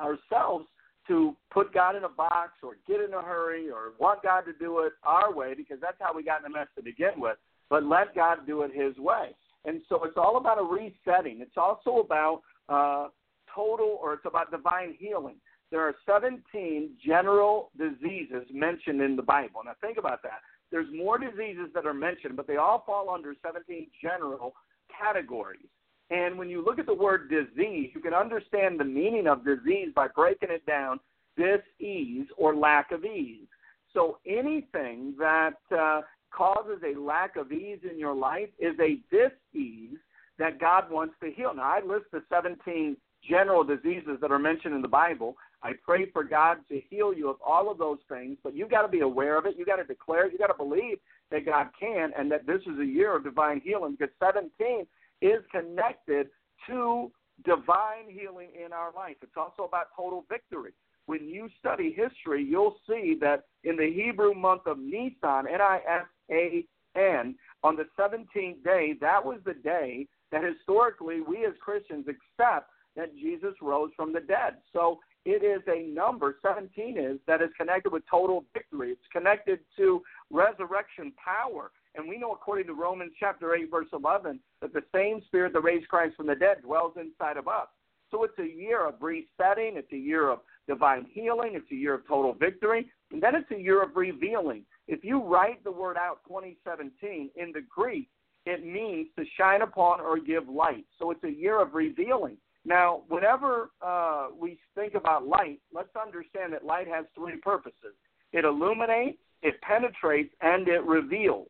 ourselves 0.00 0.66
to 1.06 1.34
put 1.50 1.72
God 1.72 1.96
in 1.96 2.04
a 2.04 2.08
box 2.08 2.52
or 2.62 2.76
get 2.86 3.00
in 3.00 3.14
a 3.14 3.22
hurry 3.22 3.70
or 3.70 3.92
want 3.98 4.22
God 4.22 4.42
to 4.42 4.52
do 4.52 4.80
it 4.80 4.92
our 5.04 5.32
way 5.32 5.54
because 5.54 5.78
that's 5.80 5.96
how 6.00 6.14
we 6.14 6.22
got 6.22 6.44
in 6.44 6.50
the 6.50 6.58
mess 6.58 6.68
to 6.76 6.82
begin 6.82 7.12
with, 7.16 7.36
but 7.70 7.84
let 7.84 8.14
God 8.14 8.38
do 8.46 8.62
it 8.62 8.70
His 8.74 8.96
way. 8.98 9.34
And 9.64 9.80
so 9.88 10.04
it's 10.04 10.16
all 10.16 10.36
about 10.36 10.58
a 10.58 10.62
resetting. 10.62 11.40
It's 11.40 11.56
also 11.56 11.98
about 11.98 12.42
uh, 12.68 13.08
total 13.54 13.98
or 14.02 14.14
it's 14.14 14.26
about 14.26 14.50
divine 14.50 14.94
healing. 14.98 15.36
There 15.70 15.80
are 15.80 15.94
17 16.06 16.90
general 17.04 17.70
diseases 17.76 18.46
mentioned 18.52 19.02
in 19.02 19.16
the 19.16 19.22
Bible. 19.22 19.60
Now 19.64 19.72
think 19.80 19.98
about 19.98 20.22
that. 20.22 20.40
There's 20.70 20.86
more 20.94 21.18
diseases 21.18 21.68
that 21.74 21.86
are 21.86 21.94
mentioned, 21.94 22.36
but 22.36 22.46
they 22.46 22.56
all 22.56 22.82
fall 22.86 23.10
under 23.10 23.34
17 23.44 23.88
general 24.02 24.52
categories. 24.96 25.66
And 26.10 26.38
when 26.38 26.48
you 26.48 26.64
look 26.64 26.78
at 26.78 26.86
the 26.86 26.94
word 26.94 27.30
disease, 27.30 27.90
you 27.94 28.00
can 28.00 28.14
understand 28.14 28.80
the 28.80 28.84
meaning 28.84 29.26
of 29.26 29.44
disease 29.44 29.90
by 29.94 30.08
breaking 30.08 30.50
it 30.50 30.64
down 30.66 31.00
dis-ease 31.36 32.26
or 32.36 32.56
lack 32.56 32.90
of 32.90 33.04
ease. 33.04 33.46
So 33.92 34.18
anything 34.26 35.14
that 35.18 35.58
uh, 35.76 36.02
causes 36.30 36.80
a 36.84 36.98
lack 36.98 37.36
of 37.36 37.52
ease 37.52 37.80
in 37.88 37.98
your 37.98 38.14
life 38.14 38.48
is 38.58 38.74
a 38.80 38.98
dis-ease 39.10 39.98
that 40.38 40.60
God 40.60 40.90
wants 40.90 41.14
to 41.22 41.30
heal. 41.30 41.52
Now, 41.54 41.62
I 41.62 41.80
list 41.84 42.06
the 42.12 42.22
17 42.30 42.96
general 43.28 43.64
diseases 43.64 44.18
that 44.20 44.30
are 44.30 44.38
mentioned 44.38 44.74
in 44.74 44.82
the 44.82 44.88
Bible. 44.88 45.36
I 45.62 45.72
pray 45.84 46.10
for 46.10 46.22
God 46.22 46.58
to 46.68 46.80
heal 46.88 47.12
you 47.12 47.28
of 47.28 47.36
all 47.44 47.70
of 47.70 47.78
those 47.78 47.98
things, 48.08 48.36
but 48.44 48.54
you've 48.54 48.70
got 48.70 48.82
to 48.82 48.88
be 48.88 49.00
aware 49.00 49.36
of 49.36 49.46
it. 49.46 49.54
You've 49.58 49.66
got 49.66 49.76
to 49.76 49.84
declare 49.84 50.26
it. 50.26 50.32
You've 50.32 50.40
got 50.40 50.48
to 50.48 50.54
believe 50.54 50.98
that 51.30 51.44
God 51.44 51.68
can 51.78 52.10
and 52.16 52.30
that 52.30 52.46
this 52.46 52.60
is 52.62 52.78
a 52.78 52.84
year 52.84 53.16
of 53.16 53.24
divine 53.24 53.60
healing 53.60 53.96
because 53.98 54.14
17 54.20 54.86
is 55.20 55.42
connected 55.50 56.28
to 56.66 57.10
divine 57.44 58.08
healing 58.08 58.48
in 58.64 58.72
our 58.72 58.92
life. 58.94 59.16
It's 59.22 59.36
also 59.36 59.64
about 59.64 59.86
total 59.96 60.24
victory. 60.28 60.72
When 61.06 61.28
you 61.28 61.48
study 61.58 61.94
history, 61.96 62.44
you'll 62.44 62.76
see 62.88 63.16
that 63.20 63.44
in 63.64 63.76
the 63.76 63.90
Hebrew 63.90 64.34
month 64.34 64.62
of 64.66 64.78
Nisan, 64.78 65.46
N 65.50 65.60
I 65.60 65.80
S 65.88 66.06
A 66.30 66.64
N, 66.96 67.34
on 67.62 67.76
the 67.76 67.86
17th 67.98 68.62
day, 68.62 68.94
that 69.00 69.24
was 69.24 69.38
the 69.44 69.54
day 69.54 70.06
that 70.32 70.42
historically 70.44 71.20
we 71.20 71.46
as 71.46 71.54
Christians 71.60 72.06
accept 72.08 72.70
that 72.96 73.14
Jesus 73.14 73.54
rose 73.62 73.90
from 73.96 74.12
the 74.12 74.20
dead. 74.20 74.56
So 74.72 74.98
it 75.24 75.42
is 75.44 75.62
a 75.68 75.88
number, 75.92 76.36
17 76.42 76.98
is, 76.98 77.18
that 77.26 77.42
is 77.42 77.50
connected 77.56 77.92
with 77.92 78.02
total 78.10 78.44
victory. 78.52 78.90
It's 78.90 79.00
connected 79.12 79.60
to 79.76 80.02
resurrection 80.30 81.12
power. 81.22 81.70
And 81.94 82.08
we 82.08 82.18
know, 82.18 82.32
according 82.32 82.66
to 82.66 82.74
Romans 82.74 83.12
chapter 83.18 83.54
8, 83.54 83.70
verse 83.70 83.88
11, 83.92 84.40
that 84.60 84.72
the 84.72 84.84
same 84.94 85.22
Spirit 85.26 85.52
that 85.52 85.60
raised 85.60 85.88
Christ 85.88 86.16
from 86.16 86.26
the 86.26 86.34
dead 86.34 86.62
dwells 86.62 86.92
inside 86.96 87.36
of 87.36 87.48
us. 87.48 87.68
So 88.10 88.24
it's 88.24 88.38
a 88.38 88.56
year 88.56 88.86
of 88.86 88.94
resetting, 89.00 89.76
it's 89.76 89.92
a 89.92 89.96
year 89.96 90.30
of 90.30 90.40
divine 90.66 91.06
healing, 91.12 91.52
it's 91.54 91.70
a 91.70 91.74
year 91.74 91.94
of 91.94 92.06
total 92.06 92.32
victory, 92.34 92.90
and 93.12 93.22
then 93.22 93.34
it's 93.34 93.50
a 93.50 93.60
year 93.60 93.82
of 93.82 93.96
revealing. 93.96 94.64
If 94.86 95.04
you 95.04 95.22
write 95.22 95.62
the 95.64 95.72
word 95.72 95.96
out 95.96 96.20
2017 96.26 97.30
in 97.36 97.52
the 97.52 97.62
Greek, 97.68 98.08
it 98.46 98.64
means 98.64 99.08
to 99.18 99.24
shine 99.36 99.62
upon 99.62 100.00
or 100.00 100.18
give 100.18 100.48
light. 100.48 100.86
So 100.98 101.10
it's 101.10 101.24
a 101.24 101.30
year 101.30 101.60
of 101.60 101.74
revealing. 101.74 102.38
Now, 102.64 103.02
whenever 103.08 103.70
uh, 103.82 104.28
we 104.38 104.58
think 104.74 104.94
about 104.94 105.26
light, 105.26 105.60
let's 105.72 105.94
understand 106.00 106.52
that 106.52 106.64
light 106.64 106.88
has 106.88 107.04
three 107.14 107.36
purposes 107.36 107.94
it 108.32 108.44
illuminates, 108.44 109.18
it 109.42 109.60
penetrates, 109.62 110.34
and 110.42 110.68
it 110.68 110.84
reveals. 110.84 111.48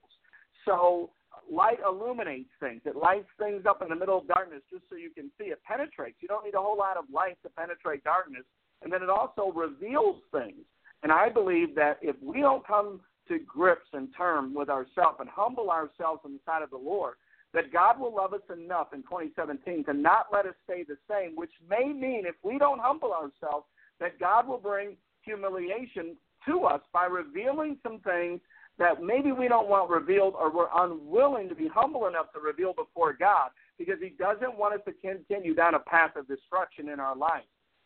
So, 0.69 1.11
light 1.51 1.79
illuminates 1.87 2.51
things, 2.61 2.83
it 2.85 2.95
lights 2.95 3.29
things 3.39 3.65
up 3.67 3.81
in 3.81 3.89
the 3.89 3.97
middle 3.97 4.19
of 4.19 4.29
darkness 4.29 4.61
just 4.71 4.85
so 4.91 4.97
you 4.97 5.11
can 5.11 5.31
see. 5.39 5.47
It 5.47 5.61
penetrates. 5.65 6.19
You 6.21 6.29
don't 6.29 6.45
need 6.45 6.55
a 6.55 6.61
whole 6.61 6.77
lot 6.77 6.99
of 6.99 7.05
light 7.13 7.39
to 7.43 7.49
penetrate 7.49 8.05
darkness. 8.05 8.45
And 8.83 8.93
then 8.93 9.03
it 9.03 9.09
also 9.09 9.51
reveals 9.55 10.17
things. 10.31 10.61
And 11.03 11.11
I 11.11 11.31
believe 11.31 11.75
that 11.77 11.99
if 12.03 12.17
we 12.23 12.41
don't 12.41 12.67
come 12.67 13.01
to 13.29 13.39
grips 13.39 13.89
and 13.93 14.09
terms 14.17 14.55
with 14.55 14.69
ourselves 14.69 15.17
and 15.21 15.29
humble 15.29 15.71
ourselves 15.71 16.21
on 16.25 16.33
the 16.33 16.41
side 16.45 16.63
of 16.63 16.71
the 16.71 16.77
Lord, 16.77 17.15
that 17.55 17.73
God 17.73 17.99
will 17.99 18.15
love 18.15 18.35
us 18.35 18.43
enough 18.53 18.89
in 18.93 19.03
2017 19.03 19.85
to 19.85 19.95
not 19.95 20.27
let 20.33 20.45
us 20.45 20.55
stay 20.65 20.85
the 20.87 20.99
same, 21.09 21.35
which 21.35 21.53
may 21.69 21.93
mean 21.93 22.25
if 22.27 22.35
we 22.43 22.59
don't 22.59 22.81
humble 22.81 23.13
ourselves, 23.13 23.67
that 24.01 24.19
God 24.21 24.47
will 24.47 24.59
bring 24.59 24.97
humiliation 25.23 26.17
to 26.47 26.65
us 26.65 26.83
by 26.93 27.07
revealing 27.07 27.79
some 27.83 28.01
things 28.01 28.41
that 28.79 29.03
maybe 29.03 29.33
we 29.33 29.49
don't 29.49 29.69
want 29.69 29.91
revealed 29.91 30.35
or 30.39 30.55
we're 30.55 30.69
unwilling 30.75 31.49
to 31.49 31.55
be 31.55 31.69
humble 31.69 32.07
enough 32.07 32.33
to 32.33 32.41
reveal 32.41 32.73
before 32.73 33.13
God 33.13 33.51
because 33.79 33.97
He 34.01 34.11
doesn't 34.11 34.57
want 34.57 34.75
us 34.75 34.81
to 34.87 34.93
continue 34.93 35.55
down 35.55 35.75
a 35.75 35.81
path 35.81 36.17
of 36.17 36.29
destruction 36.29 36.89
in 36.89 37.01
our 37.01 37.17
life. 37.17 37.45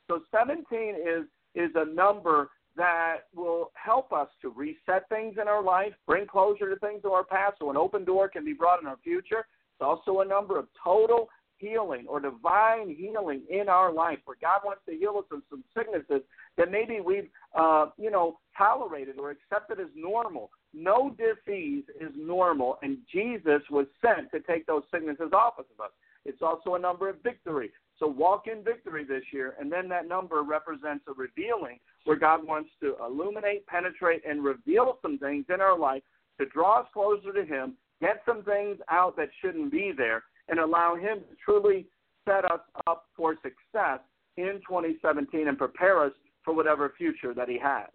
So 0.09 0.21
17 0.31 0.97
is 0.97 1.25
is 1.55 1.71
a 1.75 1.85
number 1.85 2.51
that 2.77 3.25
will 3.35 3.71
help 3.75 4.13
us 4.13 4.29
to 4.41 4.49
reset 4.49 5.07
things 5.09 5.37
in 5.41 5.49
our 5.49 5.63
life, 5.63 5.93
bring 6.07 6.27
closure 6.27 6.71
to 6.71 6.77
things 6.77 7.03
in 7.05 7.11
our 7.11 7.25
past, 7.25 7.57
so 7.59 7.71
an 7.71 7.77
open 7.77 8.05
door 8.05 8.29
can 8.29 8.45
be 8.45 8.55
brought 8.55 8.81
in 8.81 8.87
our 8.87 8.97
future. 9.05 9.41
It's 9.41 9.83
also 9.83 10.21
a 10.21 10.25
number 10.25 10.59
of 10.59 10.67
total 10.83 11.29
healing 11.59 12.07
or 12.09 12.21
divine 12.21 12.95
healing 12.95 13.43
in 13.49 13.69
our 13.69 13.93
life, 13.93 14.19
where 14.25 14.37
God 14.41 14.61
wants 14.65 14.83
to 14.89 14.97
heal 14.97 15.15
us 15.19 15.25
of 15.31 15.43
some 15.51 15.63
sicknesses 15.77 16.23
that 16.57 16.71
maybe 16.71 17.01
we've, 17.01 17.29
uh, 17.55 17.87
you 17.99 18.11
know, 18.11 18.39
tolerated 18.63 19.19
or 19.19 19.31
accepted 19.31 19.81
as 19.81 19.89
normal. 19.95 20.51
No 20.73 21.15
disease 21.19 21.85
is 22.01 22.13
normal, 22.17 22.79
and 22.83 22.99
Jesus 23.13 23.61
was 23.71 23.87
sent 24.01 24.31
to 24.31 24.41
take 24.41 24.67
those 24.67 24.83
sicknesses 24.93 25.33
off 25.33 25.59
of 25.59 25.65
us. 25.83 25.91
It's 26.25 26.43
also 26.43 26.77
a 26.77 26.79
number 26.79 27.09
of 27.09 27.17
victory. 27.23 27.71
So 27.99 28.07
walk 28.07 28.45
in 28.47 28.63
victory 28.63 29.05
this 29.05 29.25
year, 29.33 29.55
and 29.59 29.71
then 29.71 29.89
that 29.89 30.09
number 30.09 30.43
represents 30.43 31.05
a 31.09 31.13
revealing 31.13 31.79
where 32.05 32.17
God 32.17 32.47
wants 32.47 32.71
to 32.81 32.95
illuminate, 33.05 33.67
penetrate, 33.67 34.23
and 34.29 34.45
reveal 34.45 34.99
some 35.03 35.19
things 35.19 35.47
in 35.53 35.61
our 35.61 35.79
life 35.79 36.03
to 36.41 36.47
draw 36.47 36.81
us 36.81 36.87
closer 36.93 37.33
to 37.33 37.45
Him, 37.45 37.75
get 38.01 38.23
some 38.25 38.43
things 38.45 38.79
out 38.89 39.17
that 39.17 39.29
shouldn't 39.41 39.73
be 39.73 39.93
there, 39.97 40.23
and 40.49 40.61
allow 40.61 40.95
Him 40.95 41.19
to 41.19 41.37
truly 41.45 41.87
set 42.25 42.45
us 42.45 42.61
up 42.87 43.07
for 43.17 43.35
success 43.43 44.01
in 44.37 44.61
2017 44.69 45.49
and 45.49 45.59
prepare 45.59 46.05
us 46.05 46.13
for 46.45 46.55
whatever 46.55 46.93
future 46.97 47.35
that 47.35 47.49
He 47.49 47.59
has. 47.59 47.89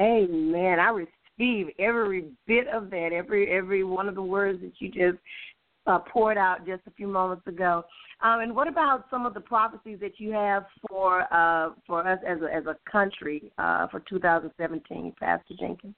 Amen. 0.00 0.78
I 0.78 0.90
receive 0.90 1.68
every 1.78 2.26
bit 2.46 2.68
of 2.68 2.90
that, 2.90 3.10
every 3.12 3.50
every 3.50 3.84
one 3.84 4.08
of 4.08 4.14
the 4.14 4.22
words 4.22 4.60
that 4.62 4.72
you 4.78 4.88
just 4.90 5.22
uh, 5.86 5.98
poured 5.98 6.38
out 6.38 6.66
just 6.66 6.82
a 6.86 6.90
few 6.92 7.08
moments 7.08 7.46
ago. 7.46 7.84
Um, 8.20 8.40
and 8.40 8.54
what 8.54 8.68
about 8.68 9.06
some 9.10 9.26
of 9.26 9.34
the 9.34 9.40
prophecies 9.40 9.98
that 10.00 10.18
you 10.18 10.32
have 10.32 10.66
for 10.88 11.32
uh, 11.32 11.70
for 11.86 12.06
us 12.06 12.18
as 12.26 12.38
a, 12.42 12.54
as 12.54 12.66
a 12.66 12.76
country 12.90 13.52
uh, 13.58 13.88
for 13.88 14.00
2017, 14.00 15.14
Pastor 15.18 15.54
Jenkins? 15.58 15.94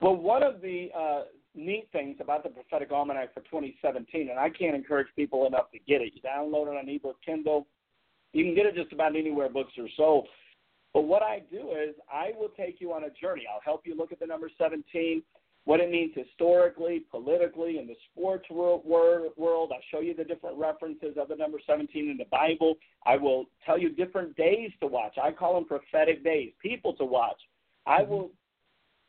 Well, 0.00 0.16
one 0.16 0.42
of 0.42 0.60
the 0.60 0.88
uh, 0.96 1.22
neat 1.54 1.88
things 1.92 2.16
about 2.20 2.42
the 2.42 2.50
prophetic 2.50 2.92
almanac 2.92 3.32
for 3.32 3.40
2017, 3.40 4.28
and 4.28 4.38
I 4.38 4.50
can't 4.50 4.76
encourage 4.76 5.06
people 5.16 5.46
enough 5.46 5.70
to 5.72 5.78
get 5.78 6.02
it. 6.02 6.12
You 6.14 6.20
download 6.20 6.72
it 6.72 6.76
on 6.76 6.88
ebook, 6.88 7.16
Kindle. 7.24 7.66
You 8.32 8.44
can 8.44 8.54
get 8.54 8.66
it 8.66 8.74
just 8.74 8.92
about 8.92 9.16
anywhere 9.16 9.48
books 9.48 9.72
are 9.78 9.88
sold. 9.96 10.28
But 10.96 11.02
what 11.02 11.22
I 11.22 11.42
do 11.50 11.72
is 11.72 11.94
I 12.10 12.30
will 12.38 12.48
take 12.56 12.80
you 12.80 12.94
on 12.94 13.04
a 13.04 13.10
journey. 13.10 13.42
I'll 13.52 13.60
help 13.60 13.82
you 13.84 13.94
look 13.94 14.12
at 14.12 14.18
the 14.18 14.26
number 14.26 14.50
17 14.56 15.22
what 15.66 15.78
it 15.78 15.90
means 15.90 16.12
historically, 16.14 17.02
politically, 17.10 17.78
in 17.78 17.86
the 17.86 17.96
sports 18.10 18.48
world, 18.48 18.82
world. 18.86 19.72
I'll 19.74 19.80
show 19.90 20.00
you 20.00 20.14
the 20.14 20.24
different 20.24 20.56
references 20.56 21.18
of 21.20 21.28
the 21.28 21.36
number 21.36 21.58
17 21.66 22.08
in 22.08 22.16
the 22.16 22.24
Bible. 22.30 22.76
I 23.04 23.18
will 23.18 23.44
tell 23.66 23.76
you 23.76 23.90
different 23.90 24.36
days 24.36 24.70
to 24.80 24.86
watch. 24.86 25.18
I 25.22 25.32
call 25.32 25.56
them 25.56 25.66
prophetic 25.66 26.24
days, 26.24 26.52
people 26.62 26.94
to 26.94 27.04
watch. 27.04 27.42
I 27.84 28.00
mm-hmm. 28.00 28.10
will 28.10 28.30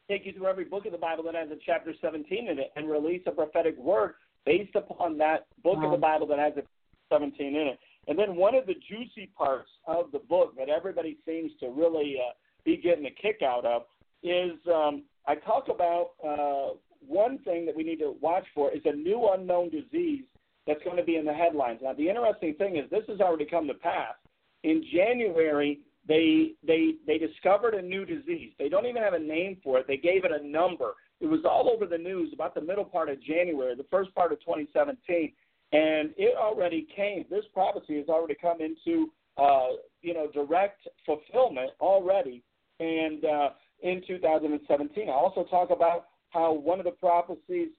take 0.10 0.26
you 0.26 0.34
through 0.34 0.47
every 0.47 0.65
book 0.65 0.86
of 0.88 0.91
the 0.91 0.97
Bible 0.97 1.23
that 1.23 1.36
has 1.36 1.52
a 1.52 1.58
chapter 1.65 1.93
17 2.02 2.50
in 2.50 2.60
it 2.60 2.71
and 2.76 2.89
release 2.89 3.21
a 3.28 3.32
prophetic 3.32 3.78
word 3.78 4.15
based 4.45 4.76
upon 4.76 5.17
that 5.19 5.45
book 5.63 5.78
of 5.82 5.91
the 5.91 5.97
Bible 5.97 6.28
that 6.28 6.39
has 6.39 6.52
a 6.58 6.63
17 7.13 7.47
in 7.47 7.56
it. 7.56 7.80
And 8.07 8.17
then 8.17 8.35
one 8.35 8.55
of 8.55 8.65
the 8.65 8.75
juicy 8.87 9.29
parts 9.37 9.69
of 9.85 10.11
the 10.11 10.19
book 10.19 10.55
that 10.57 10.69
everybody 10.69 11.17
seems 11.25 11.51
to 11.59 11.67
really 11.69 12.15
uh, 12.17 12.31
be 12.63 12.77
getting 12.77 13.05
a 13.05 13.11
kick 13.11 13.41
out 13.43 13.65
of 13.65 13.83
is 14.23 14.53
um, 14.73 15.03
I 15.27 15.35
talk 15.35 15.67
about 15.69 16.11
uh, 16.25 16.75
one 17.05 17.39
thing 17.39 17.65
that 17.65 17.75
we 17.75 17.83
need 17.83 17.99
to 17.99 18.15
watch 18.21 18.45
for 18.55 18.71
is 18.71 18.81
a 18.85 18.95
new 18.95 19.29
unknown 19.33 19.69
disease 19.69 20.23
that's 20.65 20.83
going 20.83 20.97
to 20.97 21.03
be 21.03 21.17
in 21.17 21.25
the 21.25 21.33
headlines. 21.33 21.79
Now, 21.81 21.93
the 21.93 22.09
interesting 22.09 22.53
thing 22.55 22.77
is 22.77 22.89
this 22.89 23.03
has 23.07 23.21
already 23.21 23.45
come 23.45 23.67
to 23.67 23.73
pass. 23.73 24.15
In 24.63 24.83
January, 24.93 25.79
they 26.07 26.53
they 26.65 26.95
they 27.05 27.17
discovered 27.17 27.73
a 27.73 27.81
new 27.81 28.05
disease. 28.05 28.53
They 28.57 28.69
don't 28.69 28.85
even 28.85 29.01
have 29.01 29.13
a 29.13 29.19
name 29.19 29.57
for 29.63 29.77
it. 29.79 29.87
They 29.87 29.97
gave 29.97 30.25
it 30.25 30.31
a 30.31 30.45
number. 30.45 30.93
It 31.19 31.27
was 31.27 31.41
all 31.45 31.69
over 31.69 31.85
the 31.85 31.97
news 31.97 32.31
about 32.33 32.55
the 32.55 32.61
middle 32.61 32.85
part 32.85 33.09
of 33.09 33.21
January, 33.21 33.75
the 33.75 33.85
first 33.89 34.13
part 34.13 34.31
of 34.31 34.39
2017, 34.41 35.33
and 35.71 36.12
it 36.17 36.36
already 36.38 36.88
came. 36.95 37.25
This 37.30 37.45
prophecy 37.53 37.97
has 37.97 38.08
already 38.08 38.36
come 38.41 38.58
into 38.62 39.12
uh, 39.38 39.77
you 40.01 40.13
know 40.13 40.30
direct 40.32 40.88
fulfillment 41.06 41.71
already, 41.80 42.43
and 42.80 43.23
uh, 43.25 43.49
in 43.82 44.01
2017. 44.08 45.10
I 45.10 45.12
also 45.12 45.43
talk 45.45 45.69
about 45.69 46.06
how 46.30 46.53
one 46.53 46.80
of 46.80 46.86
the 46.86 46.91
prophecies 46.91 47.69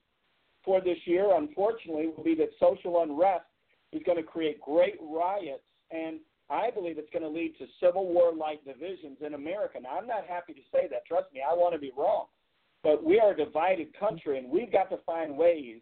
for 0.63 0.81
this 0.81 0.97
year, 1.05 1.35
unfortunately, 1.35 2.07
will 2.15 2.23
be 2.23 2.35
that 2.35 2.49
social 2.59 3.01
unrest 3.01 3.45
is 3.91 4.01
going 4.05 4.17
to 4.17 4.23
create 4.23 4.61
great 4.61 4.95
riots, 5.01 5.63
and 5.91 6.19
I 6.49 6.71
believe 6.71 6.97
it's 6.97 7.09
going 7.11 7.23
to 7.23 7.29
lead 7.29 7.55
to 7.59 7.65
civil 7.79 8.07
war 8.07 8.33
like 8.33 8.63
divisions 8.65 9.17
in 9.25 9.33
America. 9.33 9.79
Now, 9.81 9.97
I'm 9.97 10.07
not 10.07 10.25
happy 10.27 10.53
to 10.53 10.61
say 10.71 10.87
that. 10.89 11.05
Trust 11.07 11.33
me, 11.33 11.41
I 11.47 11.53
want 11.53 11.73
to 11.73 11.79
be 11.79 11.91
wrong. 11.97 12.25
But 12.83 13.03
we 13.03 13.19
are 13.19 13.33
a 13.33 13.37
divided 13.37 13.97
country, 13.99 14.37
and 14.37 14.49
we've 14.49 14.71
got 14.71 14.89
to 14.89 14.97
find 15.05 15.37
ways 15.37 15.81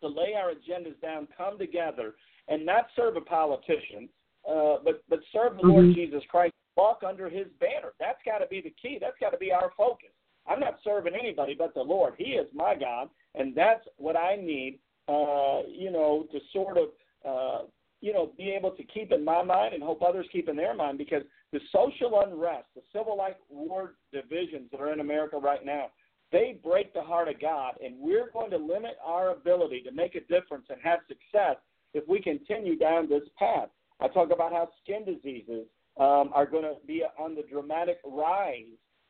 to 0.00 0.08
lay 0.08 0.34
our 0.34 0.52
agendas 0.52 1.00
down, 1.00 1.28
come 1.36 1.58
together, 1.58 2.14
and 2.48 2.64
not 2.64 2.86
serve 2.94 3.16
a 3.16 3.20
politician, 3.20 4.08
uh, 4.48 4.76
but 4.84 5.02
but 5.08 5.20
serve 5.32 5.56
the 5.56 5.62
mm-hmm. 5.62 5.70
Lord 5.70 5.94
Jesus 5.94 6.22
Christ, 6.30 6.54
walk 6.76 7.02
under 7.06 7.28
His 7.28 7.46
banner. 7.60 7.92
That's 7.98 8.18
got 8.24 8.38
to 8.38 8.46
be 8.46 8.60
the 8.60 8.74
key. 8.80 8.98
That's 9.00 9.18
got 9.20 9.30
to 9.30 9.38
be 9.38 9.52
our 9.52 9.72
focus. 9.76 10.10
I'm 10.48 10.60
not 10.60 10.78
serving 10.84 11.14
anybody 11.18 11.54
but 11.58 11.74
the 11.74 11.82
Lord. 11.82 12.14
He 12.18 12.32
is 12.32 12.46
my 12.54 12.74
God, 12.74 13.08
and 13.34 13.54
that's 13.54 13.84
what 13.96 14.16
I 14.16 14.36
need. 14.36 14.78
Uh, 15.08 15.62
you 15.68 15.90
know, 15.92 16.26
to 16.32 16.38
sort 16.52 16.76
of 16.76 16.88
uh, 17.24 17.66
you 18.00 18.12
know 18.12 18.32
be 18.36 18.50
able 18.50 18.70
to 18.72 18.84
keep 18.84 19.12
in 19.12 19.24
my 19.24 19.42
mind 19.42 19.74
and 19.74 19.82
hope 19.82 20.02
others 20.02 20.26
keep 20.32 20.48
in 20.48 20.56
their 20.56 20.74
mind 20.74 20.98
because 20.98 21.22
the 21.52 21.60
social 21.72 22.20
unrest, 22.20 22.66
the 22.74 22.82
civil 22.92 23.16
like 23.16 23.36
war 23.48 23.94
divisions 24.12 24.68
that 24.70 24.80
are 24.80 24.92
in 24.92 25.00
America 25.00 25.36
right 25.38 25.64
now, 25.64 25.86
they 26.32 26.58
break 26.62 26.92
the 26.92 27.02
heart 27.02 27.28
of 27.28 27.40
God, 27.40 27.74
and 27.84 27.94
we're 27.98 28.30
going 28.32 28.50
to 28.50 28.56
limit 28.56 28.96
our 29.04 29.30
ability 29.30 29.82
to 29.82 29.92
make 29.92 30.14
a 30.14 30.20
difference 30.20 30.66
and 30.68 30.78
have 30.82 31.00
success 31.08 31.56
if 31.94 32.06
we 32.08 32.20
continue 32.20 32.76
down 32.76 33.08
this 33.08 33.22
path. 33.38 33.68
I 34.00 34.08
talk 34.08 34.30
about 34.32 34.52
how 34.52 34.68
skin 34.82 35.04
diseases 35.04 35.66
um, 35.98 36.30
are 36.34 36.46
going 36.46 36.64
to 36.64 36.74
be 36.86 37.02
on 37.18 37.34
the 37.34 37.42
dramatic 37.50 37.98
rise 38.04 38.64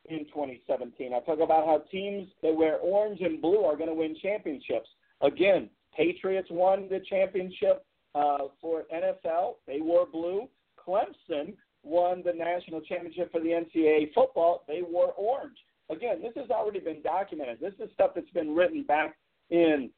in 0.05 0.19
2017. 0.25 1.13
I 1.13 1.19
talk 1.21 1.39
about 1.39 1.65
how 1.65 1.83
teams 1.91 2.27
that 2.41 2.55
wear 2.55 2.77
orange 2.77 3.19
and 3.21 3.41
blue 3.41 3.63
are 3.63 3.75
going 3.75 3.89
to 3.89 3.95
win 3.95 4.15
championships. 4.21 4.87
Again, 5.21 5.69
Patriots 5.95 6.47
won 6.51 6.87
the 6.89 7.01
championship 7.09 7.85
uh, 8.15 8.37
for 8.61 8.83
NFL. 8.93 9.55
They 9.65 9.81
wore 9.81 10.05
blue. 10.05 10.47
Clemson 10.79 11.53
won 11.83 12.21
the 12.23 12.33
national 12.33 12.81
championship 12.81 13.31
for 13.31 13.41
the 13.41 13.49
NCAA 13.49 14.13
football. 14.13 14.63
They 14.67 14.81
wore 14.81 15.11
orange. 15.13 15.57
Again, 15.89 16.21
this 16.21 16.33
has 16.35 16.49
already 16.49 16.79
been 16.79 17.01
documented. 17.01 17.59
This 17.59 17.73
is 17.79 17.89
stuff 17.93 18.11
that's 18.15 18.29
been 18.31 18.55
written 18.55 18.83
back 18.83 19.15
in 19.49 19.89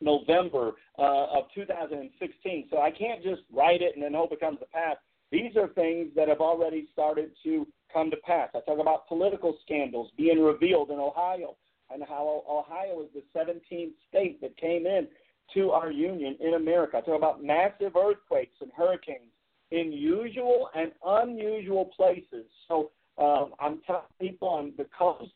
November 0.00 0.72
uh, 0.98 1.26
of 1.38 1.44
2016. 1.54 2.68
So 2.70 2.80
I 2.80 2.90
can't 2.90 3.22
just 3.22 3.42
write 3.52 3.80
it 3.80 3.94
and 3.94 4.02
then 4.02 4.12
hope 4.14 4.32
it 4.32 4.40
comes 4.40 4.58
to 4.60 4.66
pass. 4.66 4.96
These 5.32 5.56
are 5.56 5.68
things 5.68 6.08
that 6.16 6.28
have 6.28 6.40
already 6.40 6.86
started 6.92 7.30
to 7.44 7.66
come 7.92 8.10
to 8.10 8.16
pass. 8.18 8.50
I 8.54 8.60
talk 8.60 8.78
about 8.78 9.08
political 9.08 9.56
scandals 9.64 10.10
being 10.16 10.42
revealed 10.42 10.90
in 10.90 10.98
Ohio 10.98 11.56
and 11.90 12.02
how 12.06 12.44
Ohio 12.48 13.02
is 13.02 13.08
the 13.14 13.22
17th 13.38 13.92
state 14.08 14.40
that 14.40 14.56
came 14.56 14.86
in 14.86 15.08
to 15.54 15.70
our 15.70 15.90
union 15.90 16.36
in 16.40 16.54
America. 16.54 16.98
I 16.98 17.00
talk 17.00 17.16
about 17.16 17.42
massive 17.42 17.96
earthquakes 17.96 18.56
and 18.60 18.70
hurricanes 18.76 19.30
in 19.70 19.92
usual 19.92 20.68
and 20.74 20.92
unusual 21.04 21.86
places. 21.96 22.46
So 22.68 22.90
um, 23.18 23.52
I'm 23.60 23.80
telling 23.86 24.02
people 24.20 24.48
on 24.48 24.72
the 24.76 24.86
coast, 24.96 25.32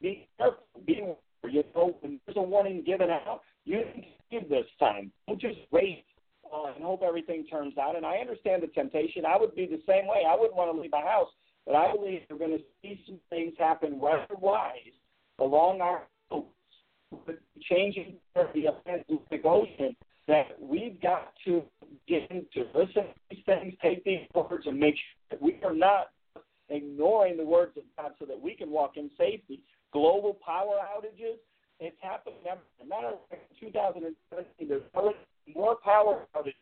be 0.00 0.28
careful, 0.38 0.64
be 0.86 1.00
aware. 1.00 1.16
you 1.48 1.62
know, 1.74 1.96
when 2.00 2.20
there's 2.26 2.36
a 2.36 2.42
warning 2.42 2.82
given 2.84 3.10
out, 3.10 3.42
you 3.64 3.78
need 3.78 4.16
to 4.30 4.40
give 4.40 4.48
this 4.48 4.66
time. 4.80 5.12
Don't 5.28 5.40
just 5.40 5.58
wait 5.70 6.04
uh, 6.52 6.72
and 6.74 6.82
hope 6.82 7.02
everything 7.06 7.46
turns 7.46 7.78
out. 7.78 7.96
And 7.96 8.04
I 8.04 8.16
understand 8.16 8.62
the 8.62 8.66
temptation. 8.68 9.24
I 9.24 9.36
would 9.38 9.54
be 9.54 9.66
the 9.66 9.80
same 9.88 10.06
way. 10.06 10.24
I 10.28 10.34
wouldn't 10.34 10.56
want 10.56 10.74
to 10.74 10.80
leave 10.80 10.90
my 10.90 11.02
house, 11.02 11.28
but 11.66 11.76
I 11.76 11.92
believe 11.92 12.22
we're 12.28 12.38
going 12.38 12.58
to 12.58 12.64
see 12.82 13.00
some 13.06 13.20
things 13.30 13.54
happen 13.58 14.00
weather-wise 14.00 14.74
along 15.38 15.80
our 15.80 16.02
coast, 16.28 16.46
changing 17.62 18.16
the 18.34 18.66
Atlantic 18.66 19.44
Ocean. 19.44 19.96
That 20.28 20.56
we've 20.60 21.02
got 21.02 21.32
to 21.46 21.62
get 22.06 22.30
into 22.30 22.68
listen 22.76 22.94
to 22.94 23.14
these 23.28 23.40
things, 23.44 23.74
take 23.82 24.04
these 24.04 24.20
words, 24.32 24.66
and 24.66 24.78
make 24.78 24.94
sure 24.94 25.18
that 25.30 25.42
we 25.42 25.58
are 25.64 25.74
not 25.74 26.10
ignoring 26.72 27.36
the 27.36 27.44
words 27.44 27.76
of 27.76 27.84
God 27.96 28.12
so 28.18 28.24
that 28.26 28.40
we 28.40 28.54
can 28.54 28.70
walk 28.70 28.96
in 28.96 29.10
safety. 29.18 29.60
Global 29.92 30.38
power 30.44 30.76
outages, 30.80 31.36
it's 31.80 31.96
happened. 32.00 32.36
Matter 32.44 33.08
of 33.08 33.18
fact, 33.28 33.42
in 33.60 33.68
2017, 33.68 34.68
there's 34.68 34.82
more 35.54 35.76
power 35.76 36.26
outages 36.34 36.54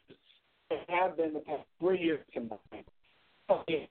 than 0.68 0.78
have 0.88 1.16
been 1.16 1.34
the 1.34 1.40
past 1.40 1.62
three 1.78 2.00
years 2.00 2.20
combined. 2.32 2.84
In 3.68 3.88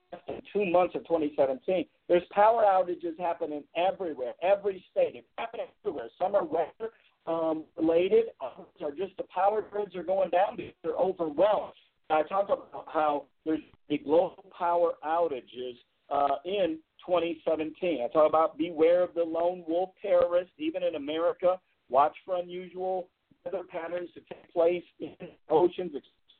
two 0.54 0.66
months 0.66 0.96
of 0.96 1.04
2017, 1.04 1.86
there's 2.08 2.24
power 2.32 2.64
outages 2.64 3.20
happening 3.20 3.64
everywhere, 3.76 4.34
every 4.42 4.84
state. 4.90 5.16
It's 5.16 5.28
happening 5.38 5.66
everywhere. 5.84 6.08
Some 6.18 6.34
are 6.36 6.46
weather 6.46 6.92
um, 7.28 7.66
related, 7.78 8.26
others 8.42 8.68
are 8.82 8.92
just 8.92 9.16
the 9.18 9.26
power 9.34 9.62
grids 9.62 9.96
are 9.96 10.04
going 10.04 10.30
down 10.30 10.56
because 10.56 10.74
they're 10.84 10.94
overwhelmed. 10.94 11.74
I 12.10 12.24
talk 12.24 12.46
about 12.46 12.88
how 12.92 13.26
there's 13.46 13.60
the 13.88 14.00
global 14.00 14.46
power 14.58 14.94
outages 15.06 15.78
uh, 16.12 16.36
in 16.46 16.80
2017. 17.06 18.02
I 18.04 18.08
talk 18.12 18.28
about 18.28 18.58
beware 18.58 19.04
of 19.04 19.14
the 19.14 19.24
lone 19.24 19.64
wolf 19.68 19.90
terrorist, 20.02 20.52
even 20.58 20.84
in 20.84 20.96
America. 20.96 21.60
Watch 21.90 22.16
for 22.26 22.38
unusual 22.38 23.08
weather 23.44 23.64
patterns 23.70 24.10
to 24.14 24.22
take 24.22 24.52
place 24.54 24.84
in 25.00 25.16
oceans, 25.50 25.92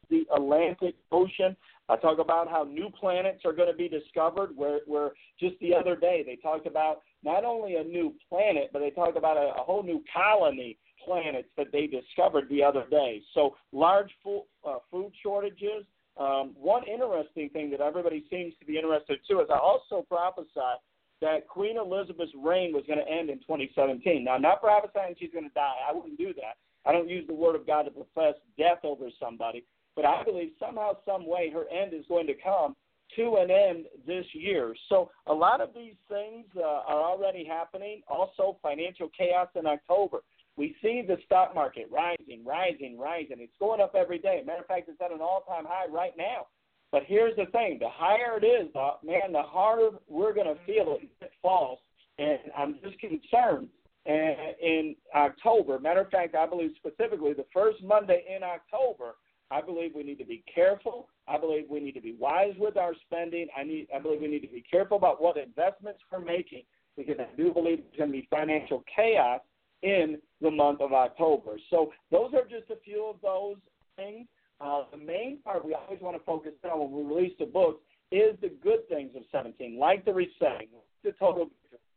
the 0.10 0.26
Atlantic 0.36 0.96
Ocean. 1.12 1.56
I 1.88 1.96
talk 1.96 2.20
about 2.20 2.50
how 2.50 2.64
new 2.64 2.90
planets 3.00 3.42
are 3.46 3.54
going 3.54 3.72
to 3.72 3.78
be 3.78 3.90
discovered. 3.90 4.56
Where, 4.56 4.80
where 4.86 5.12
just 5.40 5.56
the 5.60 5.74
other 5.74 5.96
day 5.96 6.24
they 6.26 6.36
talked 6.36 6.68
about 6.68 7.02
not 7.24 7.44
only 7.44 7.76
a 7.76 7.84
new 7.84 8.14
planet, 8.30 8.70
but 8.72 8.80
they 8.80 8.92
talked 8.92 9.18
about 9.18 9.38
a, 9.38 9.60
a 9.60 9.64
whole 9.64 9.84
new 9.84 10.04
colony 10.14 10.78
planets 11.04 11.48
that 11.58 11.72
they 11.72 11.88
discovered 11.88 12.48
the 12.50 12.64
other 12.64 12.86
day. 12.90 13.22
So 13.34 13.56
large 13.72 14.12
food, 14.24 14.44
uh, 14.68 14.80
food 14.92 15.12
shortages, 15.24 15.86
um, 16.20 16.52
one 16.60 16.84
interesting 16.84 17.50
thing 17.50 17.72
that 17.72 17.80
everybody 17.80 18.26
seems 18.30 18.54
to 18.60 18.66
be 18.66 18.78
interested 18.78 19.20
too 19.28 19.40
is 19.40 19.48
I 19.50 19.58
also 19.58 20.06
prophesied 20.08 20.84
that 21.22 21.48
Queen 21.48 21.78
Elizabeth's 21.78 22.32
reign 22.36 22.74
was 22.74 22.84
going 22.88 23.00
to 23.00 23.10
end 23.10 23.30
in 23.30 23.40
2017. 23.40 24.24
Now, 24.24 24.38
not 24.38 24.62
prophesying 24.62 25.16
she's 25.20 25.32
going 25.32 25.48
to 25.48 25.54
die. 25.54 25.76
I 25.88 25.94
wouldn't 25.94 26.18
do 26.18 26.34
that. 26.36 26.58
I 26.86 26.92
don't 26.92 27.10
use 27.10 27.26
the 27.28 27.34
word 27.34 27.56
of 27.56 27.68
God 27.68 27.84
to 27.84 27.92
profess 27.92 28.36
death 28.58 28.80
over 28.84 29.10
somebody, 29.20 29.66
but 29.96 30.06
I 30.06 30.24
believe 30.24 30.52
somehow, 30.60 30.98
some 31.06 31.28
way, 31.28 31.52
her 31.52 31.66
end 31.70 31.94
is 31.94 32.06
going 32.08 32.28
to 32.28 32.34
come 32.34 32.76
to 33.16 33.38
an 33.38 33.50
end 33.52 33.86
this 34.06 34.26
year. 34.34 34.76
So 34.88 35.10
a 35.28 35.34
lot 35.34 35.62
of 35.62 35.70
these 35.74 35.96
things 36.08 36.46
uh, 36.56 36.62
are 36.62 37.02
already 37.02 37.44
happening. 37.44 38.02
Also, 38.08 38.58
financial 38.62 39.10
chaos 39.18 39.48
in 39.56 39.66
October. 39.66 40.20
We 40.60 40.76
see 40.82 41.02
the 41.08 41.16
stock 41.26 41.56
market 41.56 41.88
rising, 41.90 42.44
rising, 42.46 43.00
rising. 43.00 43.38
It's 43.40 43.54
going 43.62 43.80
up 43.80 43.96
every 43.96 44.20
day. 44.20 44.44
Matter 44.46 44.60
of 44.60 44.68
fact, 44.68 44.90
it's 44.90 45.00
at 45.00 45.10
an 45.10 45.22
all-time 45.22 45.64
high 45.66 45.88
right 45.90 46.12
now. 46.18 46.48
But 46.92 47.04
here's 47.08 47.34
the 47.38 47.46
thing: 47.46 47.78
the 47.80 47.88
higher 47.90 48.38
it 48.38 48.46
is, 48.46 48.68
uh, 48.76 48.96
man, 49.02 49.32
the 49.32 49.42
harder 49.42 49.92
we're 50.10 50.34
going 50.34 50.54
to 50.54 50.62
feel 50.66 50.98
it 51.00 51.04
if 51.04 51.28
it 51.28 51.32
falls. 51.42 51.80
And 52.18 52.40
I'm 52.58 52.76
just 52.84 53.00
concerned. 53.00 53.70
And 54.06 54.36
in 54.62 54.96
October, 55.16 55.80
matter 55.80 56.02
of 56.02 56.10
fact, 56.10 56.36
I 56.36 56.46
believe 56.46 56.72
specifically 56.76 57.32
the 57.32 57.46
first 57.54 57.82
Monday 57.82 58.26
in 58.36 58.44
October, 58.44 59.16
I 59.52 59.62
believe 59.62 59.92
we 59.96 60.04
need 60.04 60.18
to 60.18 60.26
be 60.26 60.44
careful. 60.54 61.08
I 61.26 61.38
believe 61.38 61.68
we 61.70 61.80
need 61.80 61.94
to 61.94 62.02
be 62.02 62.18
wise 62.20 62.54
with 62.58 62.76
our 62.76 62.94
spending. 63.06 63.48
I 63.58 63.64
need, 63.64 63.88
I 63.96 64.00
believe 64.00 64.20
we 64.20 64.28
need 64.28 64.42
to 64.42 64.48
be 64.48 64.64
careful 64.70 64.98
about 64.98 65.22
what 65.22 65.38
investments 65.38 66.02
we're 66.12 66.20
making 66.20 66.64
because 66.98 67.16
I 67.18 67.34
do 67.38 67.54
believe 67.54 67.78
there's 67.78 67.98
going 67.98 68.12
to 68.12 68.18
be 68.18 68.28
financial 68.30 68.84
chaos 68.94 69.40
in 69.84 70.18
the 70.42 70.52
month 70.52 70.82
of 70.82 70.94
October. 70.94 71.58
So 71.70 71.92
those 72.12 72.34
are 72.34 72.44
just 72.44 72.70
a 72.70 72.80
few 72.84 73.06
of 73.06 73.16
those 73.22 73.58
things. 73.96 74.28
Uh, 74.62 74.84
the 74.92 74.98
main 74.98 75.40
part 75.44 75.66
we 75.66 75.74
always 75.74 76.02
want 76.02 76.18
to 76.18 76.24
focus 76.24 76.52
on 76.70 76.80
when 76.80 76.92
we 76.92 77.16
release 77.16 77.34
the 77.40 77.46
book 77.46 77.82
is 78.12 78.36
the 78.42 78.52
good 78.62 78.88
things 78.90 79.12
of 79.16 79.24
17, 79.32 79.78
like 79.78 80.04
the 80.04 80.14
resetting, 80.14 80.68
the 81.04 81.12
total, 81.14 81.50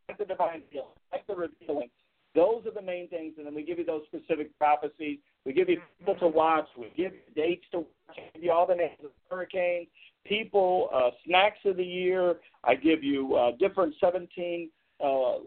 like 0.08 0.18
the 0.18 0.24
divine 0.24 0.62
healing, 0.70 0.88
like 1.10 1.26
the 1.26 1.34
revealing. 1.34 1.88
Those 2.34 2.64
are 2.66 2.72
the 2.72 2.82
main 2.82 3.08
things, 3.08 3.34
and 3.36 3.46
then 3.46 3.54
we 3.54 3.62
give 3.62 3.78
you 3.78 3.84
those 3.84 4.02
specific 4.06 4.56
prophecies. 4.56 5.18
We 5.44 5.52
give 5.52 5.68
you 5.68 5.80
people 5.98 6.14
to 6.16 6.28
watch. 6.28 6.66
We 6.78 6.90
give 6.96 7.12
you 7.12 7.20
dates 7.34 7.64
to 7.72 7.78
watch. 7.78 8.18
Give 8.34 8.44
you 8.44 8.52
all 8.52 8.66
the 8.66 8.74
names 8.74 8.98
of 9.04 9.10
hurricanes, 9.30 9.88
people, 10.24 10.88
uh, 10.94 11.10
snacks 11.26 11.58
of 11.66 11.76
the 11.76 11.84
year. 11.84 12.36
I 12.64 12.74
give 12.74 13.02
you 13.02 13.34
uh, 13.34 13.52
different 13.58 13.94
17 14.00 14.70
uh, 15.02 15.38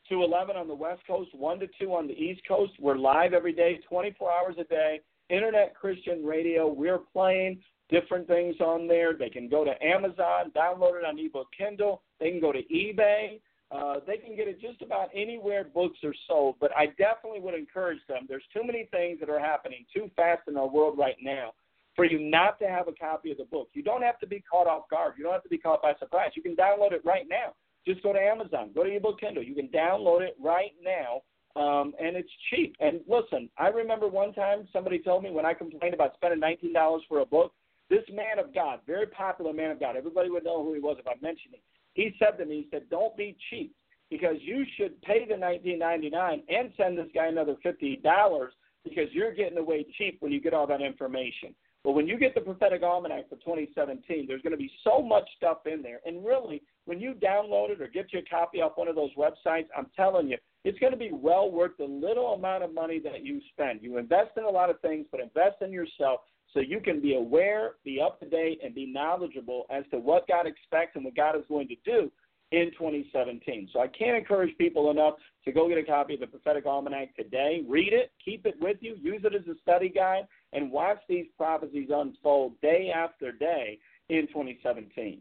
to 0.09 0.23
11 0.23 0.57
on 0.57 0.69
the 0.69 0.75
West 0.75 1.03
Coast, 1.07 1.31
1 1.35 1.61
to 1.61 1.67
2 1.81 1.95
on 1.95 2.07
the 2.07 2.15
East 2.15 2.43
Coast. 2.47 2.73
We're 2.81 2.97
live 2.97 3.33
every 3.33 3.53
day, 3.53 3.81
24 3.89 4.31
hours 4.31 4.55
a 4.59 4.65
day. 4.65 5.01
Internet 5.29 5.75
Christian 5.75 6.25
radio. 6.25 6.69
We're 6.69 6.99
playing 6.99 7.61
different 7.91 8.27
things 8.27 8.57
on 8.61 8.87
there. 8.87 9.15
They 9.15 9.31
can 9.31 9.49
go 9.49 9.65
to 9.65 9.73
Amazon, 9.85 10.53
download 10.55 10.99
it 10.99 11.05
on 11.05 11.19
ebook 11.19 11.49
Kindle. 11.57 12.03
They 12.21 12.31
can 12.31 12.41
go 12.41 12.53
to 12.53 12.63
eBay. 12.73 13.41
Uh, 13.73 13.97
they 14.07 14.17
can 14.17 14.37
get 14.37 14.47
it 14.47 14.61
just 14.61 14.81
about 14.81 15.09
anywhere 15.13 15.65
books 15.65 15.99
are 16.05 16.15
sold, 16.29 16.55
but 16.61 16.71
I 16.77 16.87
definitely 16.99 17.41
would 17.41 17.55
encourage 17.55 17.99
them. 18.09 18.27
There's 18.29 18.45
too 18.55 18.63
many 18.65 18.89
things 18.93 19.19
that 19.19 19.29
are 19.29 19.41
happening 19.41 19.85
too 19.93 20.09
fast 20.15 20.43
in 20.47 20.57
our 20.57 20.69
world 20.69 20.97
right 20.97 21.17
now 21.21 21.53
for 21.97 22.05
you 22.05 22.21
not 22.21 22.61
to 22.61 22.69
have 22.69 22.87
a 22.87 22.93
copy 22.93 23.33
of 23.33 23.39
the 23.39 23.45
book. 23.45 23.71
You 23.73 23.83
don't 23.83 24.03
have 24.03 24.21
to 24.21 24.27
be 24.27 24.45
caught 24.49 24.69
off 24.69 24.89
guard. 24.89 25.15
You 25.19 25.25
don't 25.25 25.33
have 25.33 25.43
to 25.43 25.49
be 25.49 25.59
caught 25.59 25.83
by 25.83 25.95
surprise. 25.99 26.31
You 26.35 26.43
can 26.43 26.55
download 26.55 26.93
it 26.93 27.03
right 27.05 27.27
now. 27.29 27.55
Just 27.87 28.03
go 28.03 28.13
to 28.13 28.19
Amazon, 28.19 28.71
go 28.75 28.85
to 28.85 28.91
ebook 28.91 29.21
Kindle. 29.21 29.43
You 29.43 29.55
can 29.55 29.69
download 29.69 30.23
it 30.23 30.37
right 30.43 30.73
now, 30.83 31.23
um, 31.61 31.95
and 32.01 32.17
it's 32.17 32.31
cheap. 32.51 32.75
And 32.81 33.01
listen, 33.09 33.49
I 33.59 33.69
remember 33.69 34.09
one 34.09 34.33
time 34.35 34.67
somebody 34.73 34.99
told 34.99 35.23
me 35.23 35.31
when 35.31 35.47
I 35.47 35.55
complained 35.55 35.95
about 35.95 36.15
spending 36.15 36.41
$19 36.41 37.01
for 37.09 37.21
a 37.21 37.27
book, 37.27 37.53
this 37.89 38.05
man 38.13 38.39
of 38.39 38.53
God, 38.53 38.81
very 38.87 39.07
popular 39.07 39.53
man 39.53 39.71
of 39.71 39.79
God, 39.79 39.97
everybody 39.97 40.31
would 40.31 40.45
know 40.45 40.65
who 40.65 40.75
he 40.75 40.81
was 40.81 40.97
if 40.99 41.07
I 41.07 41.15
mentioned 41.23 41.55
him 41.55 41.61
he 41.97 42.15
said 42.19 42.39
to 42.39 42.45
me, 42.45 42.57
he 42.57 42.69
said, 42.71 42.89
don't 42.91 43.17
be 43.17 43.37
cheap 43.51 43.75
because 44.11 44.37
you 44.41 44.65
should 44.77 45.01
pay 45.03 45.27
the 45.27 45.35
19.99 45.35 46.43
and 46.49 46.71
send 46.77 46.99
this 46.99 47.09
guy 47.15 47.27
another 47.27 47.57
$50 47.65 48.49
because 48.85 49.07
you're 49.13 49.35
getting 49.35 49.59
away 49.59 49.87
cheap 49.97 50.19
when 50.21 50.31
you 50.31 50.41
get 50.41 50.53
all 50.53 50.67
that 50.67 50.83
information. 50.83 51.55
But 51.87 51.93
when 51.93 52.09
you 52.09 52.19
get 52.19 52.35
the 52.35 52.41
prophetic 52.41 52.83
almanac 52.83 53.29
for 53.29 53.37
2017, 53.37 54.27
there's 54.27 54.43
going 54.43 54.51
to 54.51 54.57
be 54.57 54.73
so 54.83 55.01
much 55.01 55.23
stuff 55.37 55.59
in 55.67 55.83
there. 55.83 56.01
And 56.05 56.27
really, 56.27 56.61
when 56.85 56.99
you 56.99 57.15
download 57.15 57.71
it 57.71 57.81
or 57.81 57.87
get 57.87 58.13
your 58.13 58.23
copy 58.29 58.61
off 58.61 58.73
one 58.75 58.89
of 58.89 58.97
those 58.97 59.15
websites, 59.17 59.67
I'm 59.79 59.87
telling 59.95 60.27
you, 60.27 60.37
it's 60.65 60.81
going 60.81 60.91
to 60.91 60.99
be 60.99 61.11
well 61.13 61.49
worth 61.49 61.77
the 61.79 61.85
little 61.85 62.35
amount 62.35 62.65
of 62.65 62.75
money 62.75 62.99
that 63.05 63.25
you 63.25 63.41
spend. 63.53 63.85
You 63.85 63.99
invest 63.99 64.31
in 64.37 64.43
a 64.43 64.51
lot 64.51 64.69
of 64.69 64.81
things, 64.81 65.07
but 65.13 65.21
invest 65.21 65.59
in 65.61 65.71
yourself 65.71 66.23
so 66.53 66.59
you 66.59 66.81
can 66.81 67.01
be 67.01 67.15
aware, 67.15 67.75
be 67.85 68.01
up 68.05 68.19
to 68.19 68.29
date, 68.29 68.59
and 68.65 68.75
be 68.75 68.87
knowledgeable 68.93 69.67
as 69.71 69.85
to 69.93 69.99
what 69.99 70.27
God 70.27 70.49
expects 70.49 70.97
and 70.97 71.05
what 71.05 71.15
God 71.15 71.37
is 71.37 71.45
going 71.49 71.69
to 71.69 71.77
do 71.85 72.11
in 72.53 72.71
2017. 72.79 73.71
So 73.73 73.81
I 73.81 73.89
can't 73.89 74.17
encourage 74.17 74.57
people 74.57 74.91
enough 74.91 75.15
to 75.45 75.53
go 75.53 75.69
get 75.69 75.79
a 75.79 75.83
copy 75.83 76.15
of 76.15 76.21
the 76.21 76.27
Prophetic 76.27 76.67
Almanac 76.67 77.15
today. 77.17 77.63
Read 77.69 77.93
it, 77.93 78.13
keep 78.25 78.47
it 78.47 78.55
with 78.61 78.77
you, 78.81 78.97
use 79.01 79.23
it 79.25 79.35
as 79.35 79.47
a 79.49 79.59
study 79.61 79.89
guide, 79.89 80.27
and 80.53 80.71
watch 80.71 80.99
these 81.09 81.27
prophecies 81.37 81.89
unfold 81.93 82.61
day 82.61 82.93
after 82.95 83.33
day 83.33 83.79
in 84.09 84.29
2017. 84.29 85.21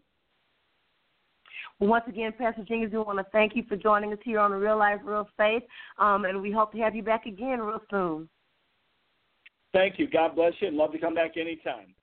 Well, 1.79 1.89
once 1.89 2.05
again, 2.07 2.31
Pastor 2.38 2.63
Jenkins, 2.63 2.93
we 2.93 2.99
want 2.99 3.17
to 3.17 3.25
thank 3.31 3.55
you 3.55 3.63
for 3.67 3.75
joining 3.75 4.13
us 4.13 4.19
here 4.23 4.39
on 4.39 4.51
the 4.51 4.57
Real 4.57 4.77
Life, 4.77 5.01
Real 5.03 5.27
Faith, 5.35 5.63
um, 5.97 6.25
and 6.25 6.41
we 6.41 6.51
hope 6.51 6.71
to 6.71 6.77
have 6.77 6.95
you 6.95 7.03
back 7.03 7.25
again 7.25 7.59
real 7.59 7.81
soon. 7.89 8.29
Thank 9.73 9.99
you. 9.99 10.07
God 10.09 10.35
bless 10.35 10.53
you 10.61 10.69
and 10.69 10.77
love 10.77 10.93
to 10.93 10.99
come 10.99 11.15
back 11.15 11.35
anytime. 11.35 11.93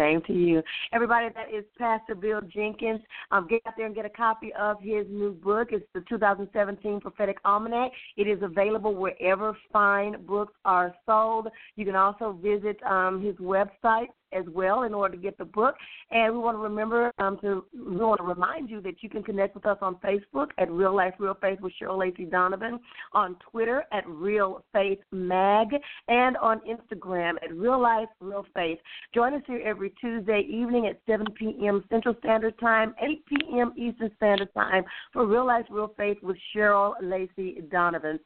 Same 0.00 0.22
to 0.22 0.32
you. 0.32 0.62
Everybody, 0.94 1.28
that 1.34 1.54
is 1.54 1.64
Pastor 1.78 2.14
Bill 2.14 2.40
Jenkins. 2.40 3.00
Um, 3.30 3.46
get 3.48 3.60
out 3.66 3.74
there 3.76 3.84
and 3.84 3.94
get 3.94 4.06
a 4.06 4.10
copy 4.10 4.50
of 4.58 4.78
his 4.80 5.04
new 5.10 5.32
book. 5.32 5.68
It's 5.72 5.84
the 5.92 6.02
2017 6.08 7.00
Prophetic 7.00 7.36
Almanac. 7.44 7.92
It 8.16 8.26
is 8.26 8.38
available 8.42 8.94
wherever 8.94 9.54
fine 9.70 10.24
books 10.24 10.54
are 10.64 10.94
sold. 11.04 11.48
You 11.76 11.84
can 11.84 11.96
also 11.96 12.38
visit 12.42 12.82
um, 12.82 13.22
his 13.22 13.36
website, 13.36 14.06
as 14.32 14.44
well 14.48 14.82
in 14.82 14.94
order 14.94 15.16
to 15.16 15.22
get 15.22 15.38
the 15.38 15.44
book. 15.44 15.74
And 16.10 16.32
we 16.32 16.38
want 16.38 16.56
to 16.56 16.60
remember 16.60 17.12
um, 17.18 17.38
to 17.42 17.64
we 17.74 17.96
want 17.96 18.20
to 18.20 18.26
remind 18.26 18.70
you 18.70 18.80
that 18.82 19.02
you 19.02 19.08
can 19.08 19.22
connect 19.22 19.54
with 19.54 19.66
us 19.66 19.78
on 19.80 19.96
Facebook 19.96 20.48
at 20.58 20.70
Real 20.70 20.94
Life 20.94 21.14
Real 21.18 21.36
Faith 21.40 21.60
with 21.60 21.72
Cheryl 21.80 21.98
Lacey 21.98 22.24
Donovan, 22.24 22.80
on 23.12 23.36
Twitter 23.50 23.84
at 23.92 24.06
Real 24.08 24.64
Faith 24.72 24.98
Mag, 25.12 25.68
and 26.08 26.36
on 26.38 26.60
Instagram 26.60 27.34
at 27.42 27.54
Real 27.54 27.80
Life 27.80 28.08
Real 28.20 28.46
Faith. 28.54 28.78
Join 29.14 29.34
us 29.34 29.42
here 29.46 29.62
every 29.64 29.90
Tuesday 30.00 30.46
evening 30.48 30.86
at 30.86 31.00
7 31.06 31.26
p.m. 31.38 31.84
Central 31.90 32.14
Standard 32.20 32.58
Time, 32.58 32.94
8 33.00 33.26
p.m. 33.26 33.72
Eastern 33.76 34.10
Standard 34.16 34.52
Time 34.54 34.84
for 35.12 35.26
Real 35.26 35.46
Life 35.46 35.66
Real 35.70 35.92
Faith 35.96 36.18
with 36.22 36.36
Cheryl 36.54 36.94
Lacey 37.02 37.60
Donovan. 37.70 38.18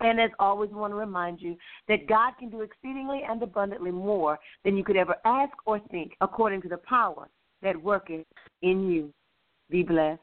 And 0.00 0.20
as 0.20 0.30
always, 0.38 0.70
we 0.70 0.76
want 0.76 0.92
to 0.92 0.96
remind 0.96 1.40
you 1.40 1.56
that 1.88 2.06
God 2.06 2.34
can 2.38 2.50
do 2.50 2.60
exceedingly 2.60 3.22
and 3.28 3.42
abundantly 3.42 3.90
more 3.90 4.38
than 4.64 4.76
you 4.76 4.84
could 4.84 4.96
ever 4.96 5.16
ask 5.24 5.52
or 5.66 5.80
think, 5.90 6.16
according 6.20 6.62
to 6.62 6.68
the 6.68 6.76
power 6.78 7.28
that 7.62 7.80
worketh 7.82 8.26
in 8.62 8.88
you. 8.90 9.12
Be 9.70 9.82
blessed. 9.82 10.20